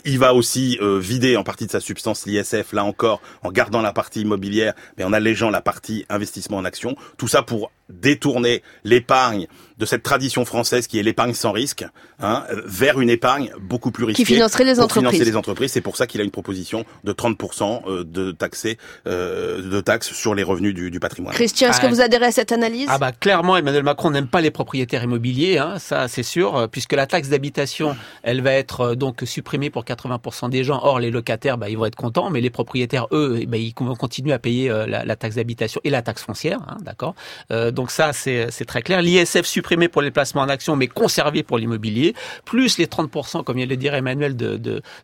Il 0.05 0.19
va 0.19 0.33
aussi 0.33 0.79
vider 0.81 1.37
en 1.37 1.43
partie 1.43 1.65
de 1.65 1.71
sa 1.71 1.79
substance 1.79 2.25
l'ISF, 2.25 2.73
là 2.73 2.83
encore, 2.83 3.21
en 3.43 3.51
gardant 3.51 3.81
la 3.81 3.93
partie 3.93 4.21
immobilière, 4.21 4.73
mais 4.97 5.03
en 5.03 5.13
allégeant 5.13 5.49
la 5.49 5.61
partie 5.61 6.05
investissement 6.09 6.57
en 6.57 6.65
action. 6.65 6.95
Tout 7.17 7.27
ça 7.27 7.41
pour 7.43 7.71
détourner 7.89 8.63
l'épargne 8.83 9.47
de 9.77 9.85
cette 9.85 10.03
tradition 10.03 10.43
française 10.43 10.87
qui 10.87 10.97
est 10.99 11.03
l'épargne 11.03 11.33
sans 11.33 11.51
risque 11.51 11.85
hein, 12.19 12.43
vers 12.65 12.99
une 12.99 13.09
épargne 13.09 13.51
beaucoup 13.59 13.91
plus 13.91 14.05
risquée. 14.05 14.25
financerait 14.25 14.63
les 14.63 14.75
pour 14.75 14.85
entreprises. 14.85 15.09
financer 15.11 15.25
les 15.29 15.37
entreprises. 15.37 15.71
C'est 15.71 15.81
pour 15.81 15.97
ça 15.97 16.07
qu'il 16.07 16.19
a 16.19 16.23
une 16.23 16.31
proposition 16.31 16.83
de 17.03 17.13
30% 17.13 17.83
euh, 17.87 18.03
de 18.03 18.31
taxer, 18.31 18.77
euh, 19.05 19.61
de 19.69 19.81
taxes 19.81 20.13
sur 20.13 20.33
les 20.33 20.43
revenus 20.43 20.73
du, 20.73 20.89
du 20.89 20.99
patrimoine. 20.99 21.33
Christian, 21.33 21.69
est-ce 21.69 21.81
que 21.81 21.87
vous 21.87 22.01
adhérez 22.01 22.25
à 22.25 22.31
cette 22.31 22.51
analyse? 22.51 22.87
Ah 22.89 22.97
bah 22.97 23.11
clairement 23.11 23.55
Emmanuel 23.55 23.83
Macron 23.83 24.09
n'aime 24.09 24.27
pas 24.27 24.41
les 24.41 24.51
propriétaires 24.51 25.03
immobiliers, 25.03 25.59
hein, 25.59 25.77
ça 25.77 26.07
c'est 26.07 26.23
sûr, 26.23 26.55
euh, 26.55 26.67
puisque 26.67 26.93
la 26.93 27.05
taxe 27.05 27.29
d'habitation 27.29 27.95
elle 28.23 28.41
va 28.41 28.53
être 28.53 28.81
euh, 28.81 28.95
donc 28.95 29.21
supprimée 29.25 29.69
pour 29.69 29.83
80% 29.85 30.49
des 30.49 30.63
gens. 30.63 30.79
Or 30.83 30.99
les 30.99 31.11
locataires 31.11 31.57
bah, 31.57 31.69
ils 31.69 31.77
vont 31.77 31.85
être 31.85 31.95
contents, 31.95 32.29
mais 32.31 32.41
les 32.41 32.49
propriétaires 32.49 33.07
eux 33.11 33.43
ben, 33.47 33.61
ils 33.61 33.73
vont 33.77 33.95
continuer 33.95 34.33
à 34.33 34.39
payer 34.39 34.69
la, 34.69 35.05
la 35.05 35.15
taxe 35.15 35.35
d'habitation 35.35 35.79
et 35.83 35.89
la 35.89 36.01
taxe 36.01 36.23
foncière, 36.23 36.59
hein, 36.67 36.77
d'accord? 36.81 37.13
Euh, 37.51 37.71
donc 37.77 37.91
ça 37.91 38.11
c'est 38.11 38.65
très 38.65 38.81
clair. 38.81 39.01
L'ISF 39.01 39.45
supprimé 39.45 39.87
pour 39.87 40.01
les 40.01 40.11
placements 40.11 40.41
en 40.41 40.49
action, 40.49 40.75
mais 40.75 40.87
conservé 40.87 41.43
pour 41.43 41.57
l'immobilier, 41.59 42.13
plus 42.43 42.77
les 42.79 42.87
30% 42.87 43.43
comme 43.43 43.55
vient 43.57 43.65
de 43.65 43.69
le 43.69 43.77
dire 43.77 43.93
Emmanuel 43.93 44.35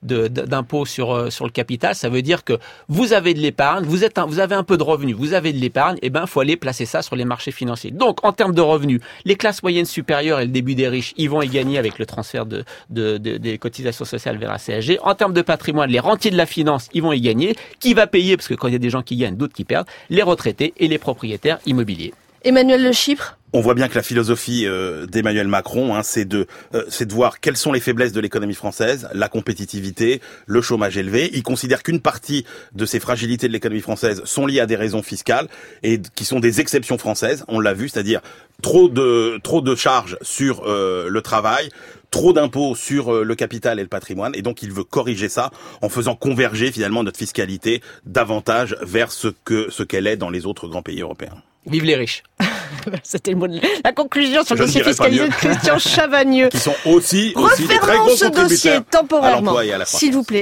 d'impôts 0.01 0.85
sur 0.85 1.11
euh, 1.13 1.29
sur 1.29 1.45
le 1.45 1.51
capital, 1.51 1.93
ça 1.95 2.09
veut 2.09 2.21
dire 2.21 2.43
que 2.43 2.53
vous 2.89 3.13
avez 3.13 3.33
de 3.33 3.39
l'épargne, 3.39 3.85
vous 3.85 3.99
vous 4.27 4.39
avez 4.39 4.55
un 4.55 4.63
peu 4.63 4.75
de 4.77 4.83
revenus, 4.83 5.15
vous 5.15 5.33
avez 5.33 5.53
de 5.53 5.59
l'épargne, 5.59 5.97
et 6.01 6.09
ben 6.09 6.25
faut 6.25 6.39
aller 6.39 6.57
placer 6.57 6.85
ça 6.85 7.01
sur 7.01 7.15
les 7.15 7.25
marchés 7.25 7.51
financiers. 7.51 7.91
Donc 7.91 8.25
en 8.25 8.33
termes 8.33 8.55
de 8.55 8.61
revenus, 8.61 8.99
les 9.23 9.35
classes 9.35 9.61
moyennes 9.63 9.85
supérieures 9.85 10.39
et 10.39 10.45
le 10.45 10.51
début 10.51 10.73
des 10.75 10.87
riches, 10.87 11.13
ils 11.17 11.29
vont 11.29 11.41
y 11.43 11.47
gagner 11.47 11.77
avec 11.77 11.99
le 11.99 12.05
transfert 12.05 12.45
de- 12.47 12.63
des 12.89 13.57
cotisations 13.59 14.05
sociales 14.05 14.37
vers 14.37 14.51
la 14.51 14.57
CSG. 14.57 14.97
En 15.03 15.13
termes 15.13 15.33
de 15.33 15.41
patrimoine, 15.43 15.89
les 15.91 15.99
rentiers 15.99 16.31
de 16.31 16.37
la 16.37 16.45
finance, 16.47 16.89
ils 16.93 17.01
vont 17.03 17.13
y 17.13 17.21
gagner. 17.21 17.55
Qui 17.79 17.93
va 17.93 18.07
payer? 18.07 18.35
Parce 18.35 18.47
que 18.47 18.55
quand 18.55 18.67
il 18.67 18.73
y 18.73 18.75
a 18.75 18.79
des 18.79 18.89
gens 18.89 19.03
qui 19.03 19.15
gagnent, 19.15 19.35
d'autres 19.37 19.53
qui 19.53 19.63
perdent. 19.63 19.87
Les 20.09 20.23
retraités 20.23 20.73
et 20.77 20.87
les 20.87 20.97
propriétaires 20.97 21.59
immobiliers. 21.65 22.13
Emmanuel 22.43 22.83
Le 22.83 22.91
Chypre 22.91 23.37
On 23.53 23.61
voit 23.61 23.73
bien 23.73 23.87
que 23.87 23.95
la 23.95 24.03
philosophie 24.03 24.65
euh, 24.65 25.05
d'Emmanuel 25.05 25.47
Macron, 25.47 25.95
hein, 25.95 26.03
c'est 26.03 26.25
de, 26.25 26.45
euh, 26.73 26.83
c'est 26.89 27.05
de 27.05 27.13
voir 27.13 27.39
quelles 27.39 27.55
sont 27.55 27.71
les 27.71 27.79
faiblesses 27.79 28.11
de 28.11 28.19
l'économie 28.19 28.53
française, 28.53 29.07
la 29.13 29.29
compétitivité, 29.29 30.21
le 30.45 30.61
chômage 30.61 30.97
élevé. 30.97 31.29
Il 31.33 31.43
considère 31.43 31.83
qu'une 31.83 32.01
partie 32.01 32.45
de 32.73 32.85
ces 32.85 32.99
fragilités 32.99 33.47
de 33.47 33.53
l'économie 33.53 33.81
française 33.81 34.21
sont 34.25 34.45
liées 34.45 34.59
à 34.59 34.65
des 34.65 34.75
raisons 34.75 35.01
fiscales 35.03 35.47
et 35.83 36.01
qui 36.15 36.25
sont 36.25 36.39
des 36.41 36.59
exceptions 36.59 36.97
françaises. 36.97 37.45
On 37.47 37.59
l'a 37.59 37.73
vu, 37.73 37.87
c'est-à-dire 37.87 38.21
trop 38.61 38.89
de 38.89 39.39
trop 39.43 39.61
de 39.61 39.75
charges 39.75 40.17
sur 40.21 40.63
euh, 40.65 41.07
le 41.09 41.21
travail, 41.21 41.69
trop 42.11 42.33
d'impôts 42.33 42.75
sur 42.75 43.13
euh, 43.13 43.23
le 43.23 43.35
capital 43.35 43.79
et 43.79 43.83
le 43.83 43.87
patrimoine, 43.87 44.33
et 44.35 44.41
donc 44.41 44.63
il 44.63 44.71
veut 44.71 44.83
corriger 44.83 45.29
ça 45.29 45.51
en 45.81 45.89
faisant 45.89 46.15
converger 46.15 46.71
finalement 46.71 47.03
notre 47.03 47.17
fiscalité 47.17 47.81
davantage 48.05 48.75
vers 48.81 49.11
ce 49.11 49.29
que 49.45 49.69
ce 49.71 49.83
qu'elle 49.83 50.07
est 50.07 50.17
dans 50.17 50.29
les 50.29 50.45
autres 50.45 50.67
grands 50.67 50.83
pays 50.83 51.01
européens. 51.01 51.41
Vive 51.65 51.85
les 51.85 51.95
riches. 51.95 52.23
C'était 53.03 53.31
le 53.31 53.37
mot 53.37 53.47
de 53.47 53.59
la 53.83 53.93
conclusion 53.93 54.43
sur 54.43 54.55
le 54.55 54.65
dossier 54.65 54.83
fiscalisé 54.83 55.27
de 55.27 55.33
Christian 55.33 55.79
Chavagneux. 55.79 56.49
Qui 56.51 56.59
sont 56.59 56.75
aussi, 56.85 57.33
aussi 57.35 57.65
très 57.67 57.97
gros 57.97 58.15
ce 58.15 58.25
dossier 58.25 58.79
temporairement, 58.89 59.55
s'il 59.85 60.13
vous 60.13 60.23
plaît. 60.23 60.41